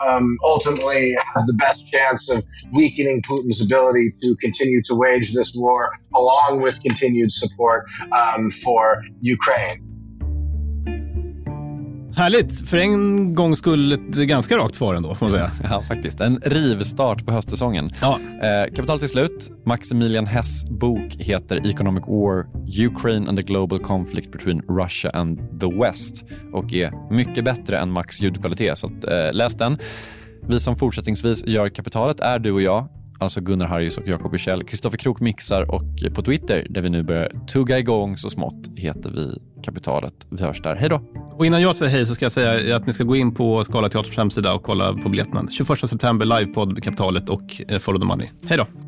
um, 0.00 0.38
ultimately 0.42 1.14
have 1.34 1.46
the 1.46 1.54
best 1.54 1.90
chance 1.90 2.30
of 2.30 2.44
weakening 2.72 3.22
Putin's 3.22 3.60
ability 3.60 4.14
to 4.22 4.36
continue 4.36 4.82
to 4.82 4.94
wage 4.94 5.32
this 5.34 5.52
war, 5.54 5.92
along 6.14 6.60
with 6.62 6.82
continued 6.82 7.32
support 7.32 7.86
um, 8.12 8.50
for 8.50 9.02
Ukraine. 9.20 9.87
Härligt! 12.18 12.68
För 12.68 12.76
en 12.76 13.34
gång 13.34 13.56
skull 13.56 13.92
ett 13.92 14.16
ganska 14.16 14.56
rakt 14.56 14.74
svar 14.74 14.94
ändå, 14.94 15.14
får 15.14 15.26
man 15.26 15.34
säga. 15.34 15.50
ja, 15.70 15.82
faktiskt. 15.82 16.20
En 16.20 16.40
rivstart 16.44 17.26
på 17.26 17.32
höstsäsongen. 17.32 17.90
Ja. 18.00 18.18
Eh, 18.42 18.74
kapital 18.74 18.98
till 18.98 19.08
slut. 19.08 19.50
Maximilian 19.64 20.26
Hess 20.26 20.64
bok 20.64 21.14
heter 21.18 21.66
Economic 21.66 22.04
War, 22.06 22.46
Ukraine 22.86 23.28
and 23.28 23.38
the 23.38 23.42
Global 23.42 23.78
Conflict 23.78 24.32
between 24.32 24.60
Russia 24.60 25.10
and 25.10 25.60
the 25.60 25.66
West 25.80 26.24
och 26.52 26.72
är 26.72 27.14
mycket 27.14 27.44
bättre 27.44 27.78
än 27.78 27.92
Max 27.92 28.20
ljudkvalitet, 28.20 28.78
så 28.78 28.86
att, 28.86 29.04
eh, 29.04 29.32
läs 29.32 29.54
den. 29.54 29.78
Vi 30.48 30.60
som 30.60 30.76
fortsättningsvis 30.76 31.46
gör 31.46 31.68
kapitalet 31.68 32.20
är 32.20 32.38
du 32.38 32.52
och 32.52 32.62
jag, 32.62 32.88
alltså 33.18 33.40
Gunnar 33.40 33.66
Harjus 33.66 33.98
och 33.98 34.08
Jakob 34.08 34.32
Wichell. 34.32 34.62
Kristoffer 34.62 34.98
Krook 34.98 35.20
mixar 35.20 35.74
och 35.74 36.14
på 36.14 36.22
Twitter, 36.22 36.66
där 36.70 36.80
vi 36.80 36.90
nu 36.90 37.02
börjar 37.02 37.46
tugga 37.46 37.78
igång 37.78 38.16
så 38.16 38.30
smått, 38.30 38.68
heter 38.76 39.10
vi 39.10 39.42
Kapitalet. 39.62 40.26
Vi 40.30 40.42
hörs 40.42 40.62
där. 40.62 40.76
Hej 40.76 40.88
då! 40.88 41.00
Och 41.32 41.46
innan 41.46 41.62
jag 41.62 41.76
säger 41.76 41.92
hej 41.92 42.06
så 42.06 42.14
ska 42.14 42.24
jag 42.24 42.32
säga 42.32 42.76
att 42.76 42.86
ni 42.86 42.92
ska 42.92 43.04
gå 43.04 43.16
in 43.16 43.34
på 43.34 43.64
Skala 43.64 43.88
Teaters 43.88 44.16
hemsida 44.16 44.54
och 44.54 44.62
kolla 44.62 44.92
på 44.92 45.08
biljetterna. 45.08 45.48
21 45.50 45.90
september, 45.90 46.26
livepodd 46.26 46.82
Kapitalet 46.82 47.28
och 47.28 47.62
eh, 47.68 47.78
Follow 47.78 48.00
the 48.00 48.06
Money. 48.06 48.28
Hej 48.48 48.58
då! 48.58 48.87